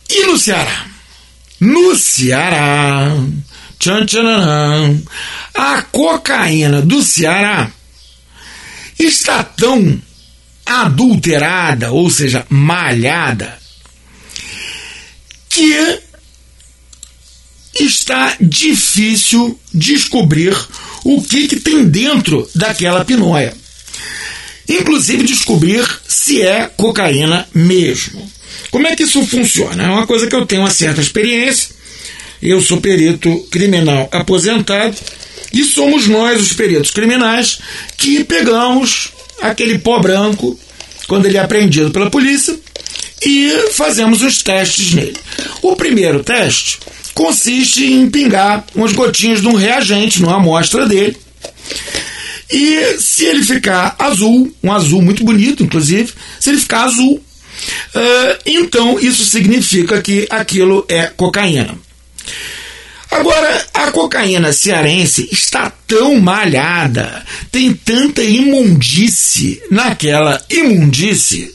E 0.09 0.25
no 0.27 0.37
Ceará? 0.37 0.85
No 1.59 1.95
Ceará, 1.95 3.11
tchan, 3.79 4.05
tchan, 4.05 5.03
a 5.53 5.81
cocaína 5.83 6.81
do 6.81 7.01
Ceará 7.01 7.71
está 8.97 9.43
tão 9.43 10.01
adulterada, 10.65 11.91
ou 11.91 12.09
seja, 12.09 12.45
malhada, 12.49 13.57
que 15.49 15.99
está 17.79 18.35
difícil 18.39 19.59
descobrir 19.73 20.55
o 21.03 21.21
que, 21.21 21.47
que 21.47 21.59
tem 21.59 21.85
dentro 21.85 22.49
daquela 22.55 23.03
pinóia. 23.03 23.53
Inclusive 24.67 25.23
descobrir 25.23 25.85
se 26.07 26.41
é 26.41 26.67
cocaína 26.67 27.47
mesmo. 27.53 28.31
Como 28.71 28.87
é 28.87 28.95
que 28.95 29.03
isso 29.03 29.25
funciona? 29.25 29.83
É 29.83 29.89
uma 29.89 30.07
coisa 30.07 30.27
que 30.27 30.35
eu 30.35 30.45
tenho 30.45 30.61
uma 30.61 30.71
certa 30.71 31.01
experiência. 31.01 31.75
Eu 32.41 32.61
sou 32.61 32.79
perito 32.79 33.47
criminal 33.51 34.07
aposentado 34.11 34.95
e 35.53 35.63
somos 35.63 36.07
nós, 36.07 36.41
os 36.41 36.53
peritos 36.53 36.89
criminais, 36.89 37.59
que 37.95 38.23
pegamos 38.23 39.09
aquele 39.39 39.77
pó 39.77 39.99
branco 39.99 40.59
quando 41.07 41.27
ele 41.27 41.37
é 41.37 41.41
apreendido 41.41 41.91
pela 41.91 42.09
polícia 42.09 42.57
e 43.21 43.69
fazemos 43.71 44.21
os 44.23 44.41
testes 44.41 44.93
nele. 44.93 45.15
O 45.61 45.75
primeiro 45.75 46.23
teste 46.23 46.79
consiste 47.13 47.85
em 47.85 48.09
pingar 48.09 48.65
umas 48.73 48.93
gotinhas 48.93 49.41
de 49.41 49.47
um 49.47 49.53
reagente 49.53 50.21
numa 50.21 50.37
amostra 50.37 50.87
dele. 50.87 51.15
E 52.51 52.97
se 52.99 53.25
ele 53.25 53.43
ficar 53.43 53.95
azul, 53.97 54.51
um 54.63 54.71
azul 54.71 55.01
muito 55.01 55.23
bonito, 55.23 55.63
inclusive, 55.63 56.11
se 56.39 56.49
ele 56.49 56.59
ficar 56.59 56.83
azul, 56.83 57.15
uh, 57.15 58.39
então 58.45 58.99
isso 58.99 59.23
significa 59.25 60.01
que 60.01 60.27
aquilo 60.29 60.85
é 60.89 61.07
cocaína. 61.07 61.77
Agora, 63.13 63.67
a 63.73 63.91
cocaína 63.91 64.51
cearense 64.51 65.29
está 65.31 65.69
tão 65.87 66.19
malhada, 66.19 67.23
tem 67.51 67.71
tanta 67.71 68.23
imundície 68.23 69.61
naquela 69.69 70.43
imundície, 70.49 71.53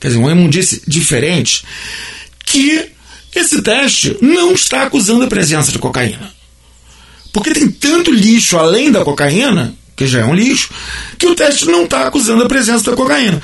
quer 0.00 0.08
dizer, 0.08 0.18
uma 0.18 0.32
imundície 0.32 0.82
diferente, 0.86 1.62
que 2.44 2.90
esse 3.34 3.60
teste 3.60 4.16
não 4.22 4.52
está 4.52 4.84
acusando 4.84 5.24
a 5.24 5.28
presença 5.28 5.70
de 5.70 5.78
cocaína. 5.78 6.32
Porque 7.32 7.52
tem 7.52 7.68
tanto 7.68 8.10
lixo 8.10 8.56
além 8.56 8.90
da 8.90 9.04
cocaína, 9.04 9.74
que 9.94 10.06
já 10.06 10.20
é 10.20 10.24
um 10.24 10.34
lixo, 10.34 10.70
que 11.18 11.26
o 11.26 11.34
teste 11.34 11.66
não 11.66 11.84
está 11.84 12.06
acusando 12.06 12.44
a 12.44 12.48
presença 12.48 12.90
da 12.90 12.96
cocaína. 12.96 13.42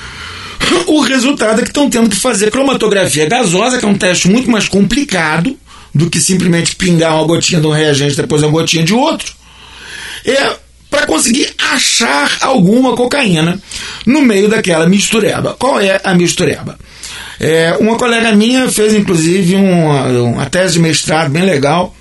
O 0.87 1.01
resultado 1.01 1.61
é 1.61 1.63
que 1.63 1.71
estão 1.71 1.91
tendo 1.91 2.09
que 2.09 2.17
fazer 2.17 2.51
cromatografia 2.51 3.27
gasosa, 3.27 3.79
que 3.79 3.85
é 3.85 3.89
um 3.89 3.99
teste 3.99 4.29
muito 4.29 4.51
mais 4.51 4.69
complicado 4.69 5.59
do 5.95 6.09
que 6.09 6.21
simplesmente 6.21 6.77
pingar 6.77 7.17
uma 7.17 7.27
gotinha 7.27 7.61
de 7.61 7.67
um 7.67 7.71
reagente 7.71 8.17
depois 8.17 8.43
uma 8.43 8.53
gotinha 8.53 8.85
de 8.85 8.95
outro. 8.95 9.33
É 10.25 10.57
para 10.91 11.07
conseguir 11.07 11.49
achar 11.57 12.39
alguma 12.41 12.97
cocaína 12.97 13.61
no 14.05 14.21
meio 14.21 14.49
daquela 14.49 14.87
mistureba. 14.87 15.55
Qual 15.59 15.81
é 15.81 16.01
a 16.03 16.15
mistureba? 16.15 16.77
É, 17.39 17.77
uma 17.81 17.97
colega 17.97 18.33
minha 18.33 18.69
fez 18.69 18.93
inclusive 18.93 19.55
uma, 19.55 20.03
uma 20.21 20.47
tese 20.47 20.75
de 20.75 20.81
mestrado 20.81 21.31
bem 21.31 21.45
legal, 21.45 21.95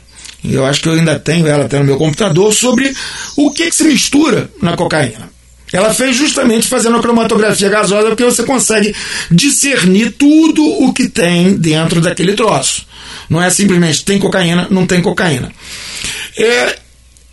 e 0.44 0.54
eu 0.54 0.66
acho 0.66 0.82
que 0.82 0.90
eu 0.90 0.94
ainda 0.94 1.20
tenho 1.20 1.48
ela 1.48 1.66
até 1.66 1.78
no 1.78 1.86
meu 1.86 1.98
computador, 1.98 2.54
sobre 2.54 2.94
o 3.38 3.52
que, 3.52 3.70
que 3.70 3.76
se 3.76 3.84
mistura 3.84 4.50
na 4.62 4.76
cocaína. 4.76 5.29
Ela 5.72 5.94
fez 5.94 6.16
justamente 6.16 6.68
fazendo 6.68 6.98
a 6.98 7.02
cromatografia 7.02 7.70
gasosa, 7.70 8.08
porque 8.08 8.24
você 8.24 8.44
consegue 8.44 8.96
discernir 9.30 10.12
tudo 10.12 10.64
o 10.84 10.92
que 10.94 11.08
tem 11.08 11.56
dentro 11.56 12.02
daquele 12.02 12.34
troço. 12.34 12.88
Não 13.30 13.42
é 13.42 13.50
simplesmente 13.50 14.04
tem 14.04 14.18
cocaína, 14.18 14.68
não 14.72 14.88
tem 14.88 15.02
cocaína. 15.02 15.52
É, 16.38 16.80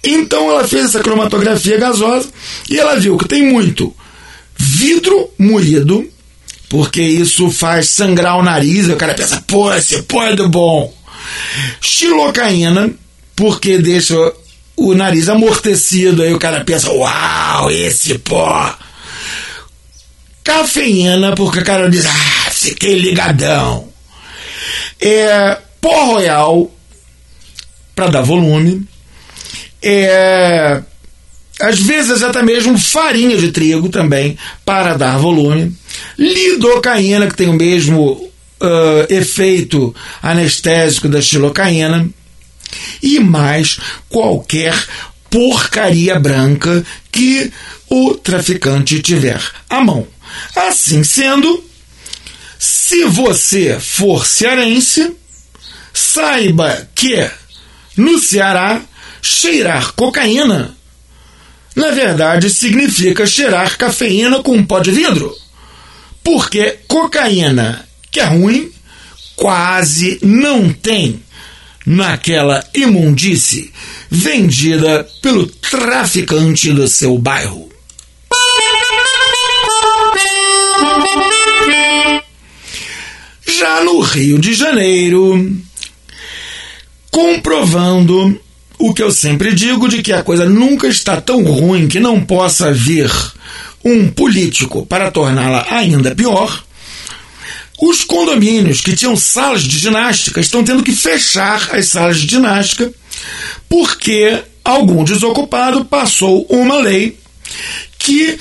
então 0.05 0.51
ela 0.51 0.69
fez 0.69 0.87
essa 0.87 1.01
cromatografia 1.01 1.79
gasosa 1.79 2.29
e 2.69 2.79
ela 2.79 2.99
viu 2.99 3.17
que 3.17 3.27
tem 3.27 3.43
muito 3.51 3.95
vidro 4.57 5.31
moído, 5.39 6.09
porque 6.69 7.03
isso 7.03 7.51
faz 7.51 7.89
sangrar 7.89 8.39
o 8.39 8.43
nariz, 8.43 8.89
e 8.89 8.93
o 8.93 8.97
cara 8.97 9.15
pensa, 9.15 9.43
pô, 9.47 9.73
esse 9.75 10.03
pó 10.03 10.23
é 10.25 10.35
do 10.35 10.49
bom. 10.49 10.93
Xilocaína, 11.81 12.91
porque 13.35 13.79
deixa 13.79 14.15
o 14.77 14.95
nariz 14.95 15.29
amortecido, 15.29 16.23
aí 16.23 16.35
o 16.35 16.39
cara 16.39 16.65
pensa, 16.65 16.91
uau, 16.91 17.71
esse 17.71 18.19
pó. 18.19 18.77
Cafeína, 20.45 21.35
porque 21.35 21.61
o 21.61 21.65
cara 21.65 21.89
diz, 21.89 22.07
ah, 22.07 22.51
fiquei 22.51 22.99
ligadão. 22.99 23.89
É, 25.01 25.59
pó 25.81 26.13
royal, 26.13 26.71
para 27.95 28.09
dar 28.09 28.23
volume. 28.23 28.87
É, 29.83 30.83
às 31.61 31.81
vezes 31.81 32.23
até 32.23 32.43
mesmo 32.43 32.79
farinha 32.79 33.37
de 33.37 33.51
trigo 33.51 33.89
também, 33.89 34.37
para 34.65 34.95
dar 34.95 35.19
volume. 35.19 35.75
Lidocaína, 36.19 37.27
que 37.27 37.37
tem 37.37 37.49
o 37.49 37.55
mesmo 37.55 38.31
uh, 38.61 39.07
efeito 39.09 39.95
anestésico 40.23 41.09
da 41.09 41.21
xilocaína. 41.21 42.09
E 43.03 43.19
mais 43.19 43.79
qualquer 44.09 44.75
porcaria 45.31 46.19
branca 46.19 46.85
que 47.11 47.53
o 47.89 48.15
traficante 48.15 49.01
tiver 49.01 49.41
à 49.69 49.83
mão. 49.83 50.07
Assim 50.55 51.03
sendo, 51.05 51.65
se 52.59 53.05
você 53.05 53.79
for 53.81 54.27
cearense, 54.27 55.15
saiba 55.93 56.89
que 56.95 57.31
no 57.97 58.19
Ceará 58.19 58.83
cheirar 59.23 59.93
cocaína 59.93 60.77
na 61.77 61.91
verdade 61.91 62.49
significa 62.49 63.27
cheirar 63.27 63.77
cafeína 63.77 64.43
com 64.43 64.65
pó 64.65 64.81
de 64.81 64.91
vidro. 64.91 65.37
Porque 66.25 66.79
cocaína, 66.89 67.87
que 68.11 68.19
é 68.19 68.25
ruim, 68.25 68.73
quase 69.37 70.19
não 70.23 70.73
tem 70.73 71.23
naquela 71.87 72.67
imundície 72.75 73.73
vendida 74.11 75.09
pelo 75.23 75.47
traficante 75.47 76.73
do 76.73 76.89
seu 76.89 77.17
bairro. 77.17 77.71
Já 83.47 83.85
no 83.85 84.01
Rio 84.01 84.39
de 84.39 84.53
Janeiro, 84.53 85.57
comprovando 87.11 88.39
o 88.79 88.93
que 88.93 89.03
eu 89.03 89.11
sempre 89.11 89.55
digo 89.55 89.89
de 89.89 90.03
que 90.03 90.13
a 90.13 90.23
coisa 90.23 90.45
nunca 90.47 90.87
está 90.89 91.21
tão 91.21 91.43
ruim 91.45 91.89
que 91.89 91.99
não 91.99 92.23
possa 92.23 92.73
vir 92.73 93.11
um 93.85 94.09
político 94.09 94.85
para 94.85 95.11
torná-la 95.11 95.67
ainda 95.71 96.15
pior. 96.15 96.65
Os 97.81 98.05
condomínios 98.05 98.81
que 98.81 98.97
tinham 98.97 99.17
salas 99.17 99.63
de 99.63 99.79
ginástica 99.79 100.41
estão 100.41 100.65
tendo 100.65 100.83
que 100.83 100.93
fechar 100.93 101.75
as 101.75 101.89
salas 101.89 102.19
de 102.19 102.27
ginástica 102.29 102.93
porque 103.69 104.43
algum 104.65 105.05
desocupado 105.05 105.85
passou 105.85 106.47
uma 106.49 106.79
lei 106.79 107.19
que 107.99 108.39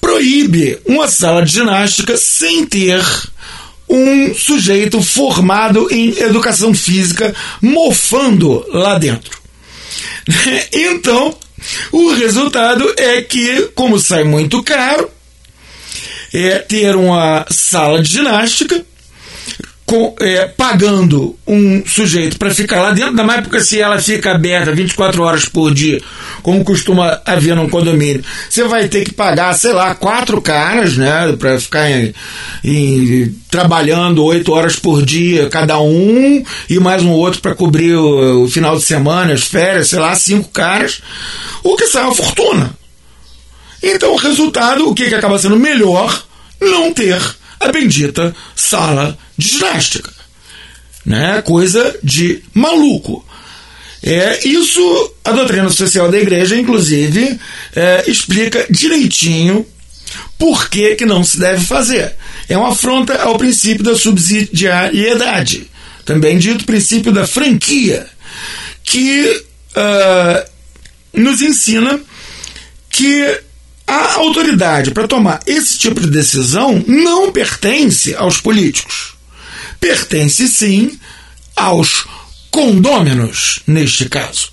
proíbe 0.00 0.78
uma 0.86 1.08
sala 1.08 1.44
de 1.44 1.52
ginástica 1.52 2.16
sem 2.16 2.64
ter 2.66 3.04
um 3.88 4.32
sujeito 4.34 5.02
formado 5.02 5.88
em 5.90 6.16
educação 6.18 6.72
física 6.72 7.34
mofando 7.60 8.64
lá 8.72 8.98
dentro. 8.98 9.38
Então, 10.72 11.36
o 11.92 12.12
resultado 12.12 12.94
é 12.96 13.20
que, 13.20 13.70
como 13.74 13.98
sai 13.98 14.24
muito 14.24 14.62
caro, 14.62 15.10
é 16.32 16.58
ter 16.58 16.96
uma 16.96 17.44
sala 17.50 18.02
de 18.02 18.10
ginástica 18.10 18.84
com, 19.90 20.14
é, 20.20 20.46
pagando 20.46 21.36
um 21.44 21.84
sujeito 21.84 22.38
para 22.38 22.54
ficar 22.54 22.80
lá 22.80 22.92
dentro, 22.92 23.16
da 23.16 23.24
mais 23.24 23.40
porque 23.40 23.58
se 23.58 23.80
ela 23.80 23.98
fica 23.98 24.30
aberta 24.30 24.70
24 24.70 25.20
horas 25.20 25.46
por 25.46 25.74
dia, 25.74 26.00
como 26.44 26.62
costuma 26.62 27.20
haver 27.26 27.56
num 27.56 27.68
condomínio, 27.68 28.22
você 28.48 28.62
vai 28.62 28.86
ter 28.86 29.04
que 29.04 29.12
pagar, 29.12 29.52
sei 29.54 29.72
lá, 29.72 29.92
quatro 29.96 30.40
caras, 30.40 30.96
né, 30.96 31.34
para 31.36 31.58
ficar 31.58 31.90
em, 31.90 32.14
em, 32.62 33.34
trabalhando 33.50 34.22
oito 34.22 34.52
horas 34.52 34.76
por 34.76 35.04
dia 35.04 35.48
cada 35.48 35.80
um, 35.80 36.40
e 36.68 36.78
mais 36.78 37.02
um 37.02 37.10
outro 37.10 37.40
para 37.40 37.56
cobrir 37.56 37.96
o, 37.96 38.44
o, 38.44 38.48
final 38.48 38.76
de 38.76 38.82
semana, 38.82 39.32
as 39.32 39.42
férias, 39.42 39.88
sei 39.88 39.98
lá, 39.98 40.14
cinco 40.14 40.50
caras, 40.50 41.02
o 41.64 41.74
que 41.74 41.88
sai 41.88 42.04
uma 42.04 42.14
fortuna. 42.14 42.79
Então, 43.82 44.12
o 44.12 44.16
resultado, 44.16 44.88
o 44.88 44.94
que, 44.94 45.08
que 45.08 45.14
acaba 45.14 45.38
sendo 45.38 45.56
melhor? 45.56 46.26
Não 46.60 46.92
ter 46.92 47.20
a 47.58 47.68
bendita 47.72 48.34
sala 48.54 49.16
de 49.36 49.48
ginástica. 49.48 50.12
Né? 51.04 51.42
Coisa 51.42 51.98
de 52.02 52.42
maluco. 52.52 53.24
É, 54.02 54.46
isso, 54.46 55.14
a 55.24 55.32
doutrina 55.32 55.68
social 55.70 56.10
da 56.10 56.18
igreja, 56.18 56.56
inclusive, 56.56 57.38
é, 57.74 58.04
explica 58.06 58.66
direitinho 58.70 59.66
por 60.38 60.70
que, 60.70 60.96
que 60.96 61.04
não 61.04 61.22
se 61.22 61.38
deve 61.38 61.64
fazer. 61.64 62.14
É 62.48 62.56
uma 62.56 62.72
afronta 62.72 63.14
ao 63.22 63.36
princípio 63.36 63.84
da 63.84 63.94
subsidiariedade, 63.94 65.70
também 66.04 66.38
dito 66.38 66.64
princípio 66.64 67.12
da 67.12 67.26
franquia, 67.26 68.06
que 68.82 69.44
uh, 69.76 70.50
nos 71.12 71.42
ensina 71.42 72.00
que 72.88 73.40
a 73.90 74.14
autoridade 74.18 74.92
para 74.92 75.08
tomar 75.08 75.40
esse 75.46 75.76
tipo 75.76 76.00
de 76.00 76.08
decisão 76.08 76.82
não 76.86 77.32
pertence 77.32 78.14
aos 78.14 78.40
políticos. 78.40 79.14
Pertence 79.80 80.46
sim 80.46 80.96
aos 81.56 82.06
condôminos, 82.52 83.60
neste 83.66 84.08
caso. 84.08 84.52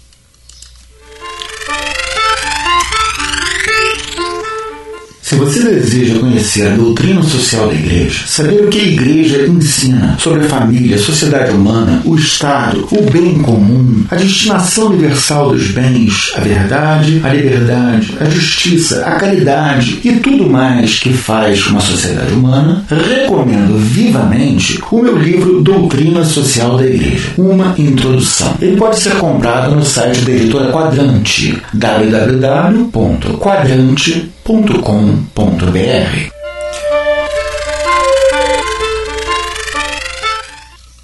Se 5.27 5.35
você 5.35 5.59
deseja 5.59 6.17
conhecer 6.19 6.67
a 6.67 6.75
doutrina 6.75 7.21
social 7.21 7.67
da 7.67 7.73
Igreja, 7.73 8.23
saber 8.25 8.63
o 8.63 8.69
que 8.69 8.79
a 8.79 8.83
Igreja 8.83 9.45
ensina 9.45 10.15
sobre 10.17 10.45
a 10.45 10.47
família, 10.47 10.95
a 10.95 10.99
sociedade 10.99 11.51
humana, 11.51 12.01
o 12.05 12.15
Estado, 12.15 12.87
o 12.89 13.11
bem 13.11 13.37
comum, 13.39 14.05
a 14.09 14.15
destinação 14.15 14.87
universal 14.87 15.49
dos 15.49 15.71
bens, 15.71 16.31
a 16.33 16.39
verdade, 16.39 17.19
a 17.25 17.33
liberdade, 17.33 18.15
a 18.21 18.29
justiça, 18.29 19.05
a 19.05 19.15
caridade 19.15 19.99
e 20.01 20.13
tudo 20.13 20.49
mais 20.49 20.99
que 20.99 21.11
faz 21.11 21.67
uma 21.67 21.81
sociedade 21.81 22.31
humana, 22.31 22.85
recomendo 22.89 23.77
vivamente 23.77 24.79
o 24.89 25.01
meu 25.01 25.17
livro 25.17 25.61
Doutrina 25.61 26.23
Social 26.23 26.77
da 26.77 26.85
Igreja, 26.85 27.33
uma 27.37 27.75
introdução. 27.77 28.55
Ele 28.61 28.77
pode 28.77 28.97
ser 28.97 29.17
comprado 29.17 29.75
no 29.75 29.83
site 29.83 30.21
da 30.21 30.31
editora 30.31 30.71
Quadrante, 30.71 31.61
www.quadrante.com 31.73 34.36
www.ecoagro.com.br. 34.47 36.31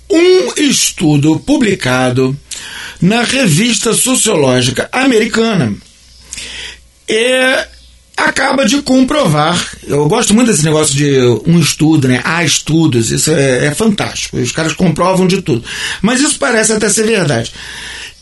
Um 0.10 0.54
estudo 0.62 1.40
publicado 1.40 2.38
na 3.02 3.22
revista 3.24 3.94
sociológica 3.94 4.88
americana 4.94 5.76
é, 7.10 7.68
acaba 8.16 8.66
de 8.66 8.82
comprovar. 8.82 9.62
Eu 9.86 10.08
gosto 10.08 10.34
muito 10.34 10.48
desse 10.50 10.64
negócio 10.64 10.96
de 10.96 11.20
um 11.46 11.60
estudo, 11.60 12.08
né? 12.08 12.22
Há 12.24 12.46
estudos, 12.46 13.12
isso 13.12 13.30
é, 13.32 13.66
é 13.66 13.76
fantástico. 13.76 14.38
Os 14.38 14.54
caras 14.54 14.72
comprovam 14.72 15.28
de 15.28 15.42
tudo. 15.42 15.66
Mas 16.02 16.22
isso 16.22 16.40
parece 16.40 16.72
até 16.72 16.88
ser 16.88 17.06
verdade. 17.06 17.52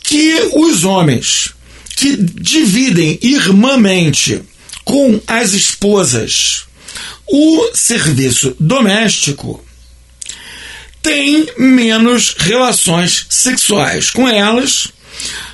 Que 0.01 0.49
os 0.55 0.84
homens 0.84 1.53
que 1.95 2.17
dividem 2.17 3.19
irmãmente 3.22 4.41
com 4.91 5.21
as 5.25 5.53
esposas. 5.53 6.65
O 7.25 7.71
serviço 7.73 8.53
doméstico 8.59 9.63
tem 11.01 11.47
menos 11.57 12.35
relações 12.37 13.25
sexuais 13.29 14.09
com 14.11 14.27
elas 14.27 14.89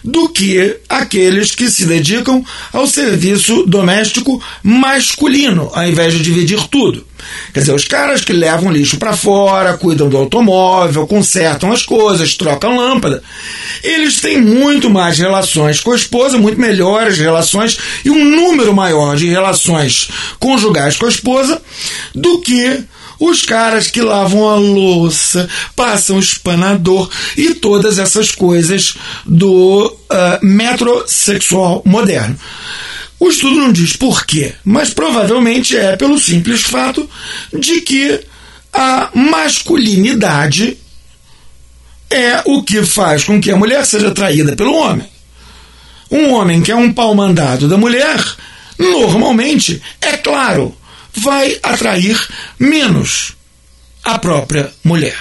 do 0.04 0.30
que 0.30 0.78
aqueles 0.88 1.54
que 1.54 1.70
se 1.70 1.86
dedicam 1.86 2.44
ao 2.72 2.88
serviço 2.88 3.64
doméstico 3.66 4.42
masculino, 4.64 5.70
ao 5.74 5.86
invés 5.86 6.14
de 6.14 6.22
dividir 6.22 6.68
tudo. 6.68 7.06
Quer 7.54 7.62
dizer, 7.62 7.74
os 7.74 7.86
caras 7.86 8.22
que 8.22 8.32
levam 8.32 8.72
lixo 8.72 8.98
para 8.98 9.16
fora, 9.16 9.78
cuidam 9.78 10.08
do 10.08 10.18
automóvel, 10.18 11.08
consertam 11.08 11.72
as 11.72 11.84
coisas, 11.84 12.36
trocam 12.36 12.78
lâmpada, 12.78 13.22
eles 13.84 14.22
têm 14.22 14.40
muito 14.40 14.90
mais 14.90 15.18
relações 15.18 15.80
com 15.80 15.92
a 15.92 15.96
esposa, 15.96 16.38
muito 16.38 16.60
melhores 16.60 17.18
relações 17.18 17.78
e 18.06 18.10
um 18.10 18.24
número 18.24 18.74
maior 18.74 19.16
de 19.18 19.28
relações 19.28 20.10
conjugais 20.40 20.96
com 20.96 21.06
a 21.06 21.10
esposa 21.10 21.62
do 22.14 22.40
que 22.40 22.84
os 23.20 23.44
caras 23.44 23.88
que 23.88 24.02
lavam 24.02 24.50
a 24.50 24.56
louça, 24.56 25.50
passam 25.76 26.20
espanador 26.20 27.10
e 27.36 27.54
todas 27.56 27.98
essas 27.98 28.32
coisas 28.32 28.96
do 29.26 29.86
uh, 29.88 30.46
metrosexual 30.46 31.82
moderno. 31.86 32.38
O 33.20 33.30
estudo 33.30 33.56
não 33.56 33.72
diz 33.72 33.96
por 33.96 34.26
quê, 34.26 34.54
mas 34.64 34.92
provavelmente 34.92 35.76
é 35.76 35.96
pelo 35.96 36.20
simples 36.20 36.62
fato 36.62 37.10
de 37.52 37.82
que 37.82 38.20
a 38.72 39.10
masculinidade 39.14 40.78
é 42.10 42.42
o 42.46 42.64
que 42.64 42.86
faz 42.86 43.24
com 43.24 43.42
que 43.42 43.52
a 43.52 43.58
mulher 43.58 43.86
seja 43.86 44.10
atraída 44.10 44.56
pelo 44.56 44.76
homem. 44.76 45.08
Um 46.12 46.32
homem 46.34 46.62
que 46.62 46.72
é 46.72 46.76
um 46.76 46.94
pau 46.94 47.14
mandado 47.14 47.68
da 47.68 47.76
mulher, 47.76 48.24
normalmente, 48.78 49.82
é 50.00 50.16
claro, 50.18 50.76
vai 51.18 51.60
atrair 51.64 52.18
menos 52.60 53.34
a 54.04 54.20
própria 54.20 54.72
mulher. 54.84 55.18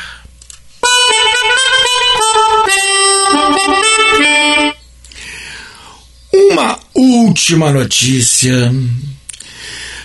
Uma 6.33 6.79
última 6.95 7.73
notícia 7.73 8.73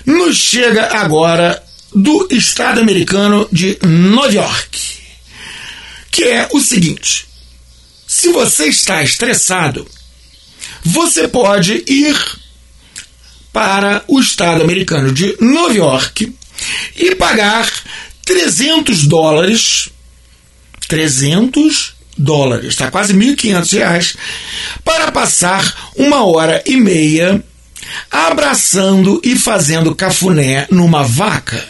nos 0.06 0.38
chega 0.38 0.98
agora 0.98 1.62
do 1.94 2.28
estado 2.32 2.80
americano 2.80 3.48
de 3.52 3.78
Nova 3.84 4.32
York, 4.32 5.00
que 6.10 6.24
é 6.24 6.48
o 6.54 6.60
seguinte: 6.60 7.28
se 8.08 8.32
você 8.32 8.68
está 8.68 9.04
estressado, 9.04 9.86
você 10.84 11.28
pode 11.28 11.84
ir 11.86 12.41
para 13.52 14.04
o 14.08 14.20
estado 14.20 14.62
americano 14.62 15.12
de 15.12 15.36
Nova 15.39 15.74
York 15.74 16.34
e 16.95 17.16
pagar 17.16 17.70
300 18.26 19.08
dólares, 19.08 19.89
300 20.88 21.93
dólares, 22.18 22.70
está 22.70 22.91
quase 22.91 23.14
1.500 23.14 23.74
reais, 23.74 24.18
para 24.84 25.12
passar 25.12 25.91
uma 25.95 26.26
hora 26.26 26.64
e 26.66 26.78
meia 26.78 27.43
abraçando 28.10 29.20
e 29.24 29.38
fazendo 29.38 29.95
cafuné 29.95 30.68
numa 30.70 31.04
vaca. 31.04 31.68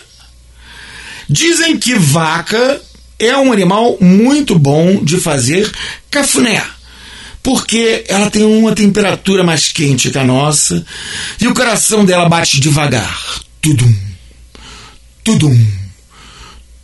Dizem 1.30 1.78
que 1.78 1.96
vaca 1.96 2.82
é 3.18 3.36
um 3.38 3.52
animal 3.52 3.98
muito 4.02 4.58
bom 4.60 5.04
de 5.04 5.18
fazer 5.18 5.72
cafuné 6.10 6.62
porque 7.44 8.04
ela 8.08 8.30
tem 8.30 8.44
uma 8.44 8.74
temperatura 8.74 9.44
mais 9.44 9.72
quente 9.72 10.12
que 10.12 10.18
a 10.18 10.24
nossa 10.24 10.86
e 11.40 11.48
o 11.48 11.54
coração 11.54 12.06
dela 12.06 12.30
bate 12.30 12.60
devagar. 12.60 13.20
Tudum, 13.62 13.94
tudum, 15.24 15.68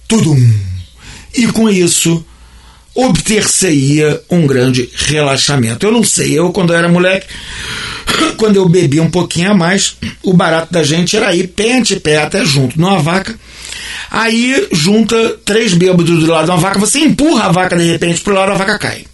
tudum. 0.07 0.53
E 1.35 1.47
com 1.47 1.69
isso 1.69 2.25
obter-se-ia 2.95 4.21
um 4.29 4.47
grande 4.47 4.89
relaxamento. 4.91 5.85
Eu 5.85 5.91
não 5.91 6.03
sei, 6.03 6.37
eu 6.37 6.51
quando 6.51 6.73
eu 6.73 6.77
era 6.77 6.89
moleque, 6.89 7.27
quando 8.37 8.55
eu 8.55 8.67
bebia 8.67 9.03
um 9.03 9.11
pouquinho 9.11 9.51
a 9.51 9.53
mais, 9.53 9.95
o 10.23 10.33
barato 10.33 10.73
da 10.73 10.81
gente 10.81 11.15
era 11.15 11.35
ir 11.35 11.47
pé 11.49 11.77
ante 11.77 11.99
pé 11.99 12.17
até 12.17 12.43
junto 12.43 12.79
numa 12.79 12.97
vaca. 12.97 13.37
Aí 14.09 14.67
junta 14.71 15.37
três 15.45 15.73
bêbados 15.73 16.19
do 16.19 16.31
lado 16.31 16.45
de 16.45 16.51
uma 16.51 16.57
vaca, 16.57 16.79
você 16.79 16.99
empurra 16.99 17.45
a 17.45 17.51
vaca 17.51 17.77
de 17.77 17.83
repente 17.83 18.21
pro 18.21 18.33
lado 18.33 18.51
a 18.51 18.55
vaca 18.55 18.79
cai. 18.79 19.05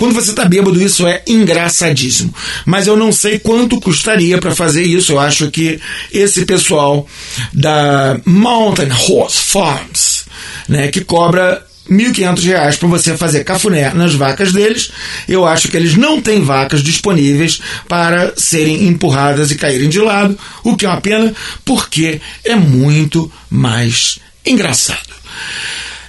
Quando 0.00 0.14
você 0.14 0.30
está 0.30 0.46
bêbado, 0.46 0.82
isso 0.82 1.06
é 1.06 1.20
engraçadíssimo. 1.26 2.34
Mas 2.64 2.86
eu 2.86 2.96
não 2.96 3.12
sei 3.12 3.38
quanto 3.38 3.78
custaria 3.78 4.38
para 4.38 4.54
fazer 4.56 4.82
isso. 4.82 5.12
Eu 5.12 5.20
acho 5.20 5.50
que 5.50 5.78
esse 6.10 6.46
pessoal 6.46 7.06
da 7.52 8.18
Mountain 8.24 8.88
Horse 8.90 9.36
Farms, 9.36 10.24
né, 10.66 10.88
que 10.88 11.02
cobra 11.04 11.62
R$ 11.86 11.94
1.500 11.94 12.78
para 12.78 12.88
você 12.88 13.14
fazer 13.14 13.44
cafuné 13.44 13.92
nas 13.92 14.14
vacas 14.14 14.54
deles. 14.54 14.90
Eu 15.28 15.46
acho 15.46 15.68
que 15.68 15.76
eles 15.76 15.94
não 15.98 16.18
têm 16.18 16.42
vacas 16.42 16.82
disponíveis 16.82 17.60
para 17.86 18.32
serem 18.38 18.86
empurradas 18.88 19.50
e 19.50 19.54
caírem 19.54 19.90
de 19.90 20.00
lado, 20.00 20.38
o 20.64 20.78
que 20.78 20.86
é 20.86 20.88
uma 20.88 21.02
pena, 21.02 21.34
porque 21.62 22.22
é 22.42 22.56
muito 22.56 23.30
mais 23.50 24.18
engraçado. 24.46 25.10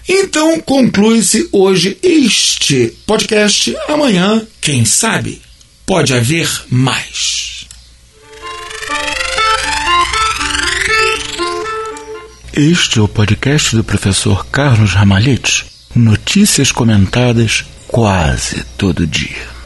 Então 0.08 0.60
conclui-se 0.62 1.48
hoje 1.52 1.98
este 2.02 2.94
podcast. 3.06 3.76
Amanhã, 3.88 4.46
quem 4.60 4.86
sabe, 4.86 5.42
pode 5.86 6.14
haver 6.14 6.50
mais. 6.70 7.66
Este 12.54 13.00
é 13.00 13.02
o 13.02 13.08
podcast 13.08 13.76
do 13.76 13.84
professor 13.84 14.46
Carlos 14.48 14.94
Ramalhete. 14.94 15.66
Notícias 15.96 16.72
comentadas 16.72 17.64
quase 17.88 18.64
todo 18.78 19.08
dia. 19.08 19.61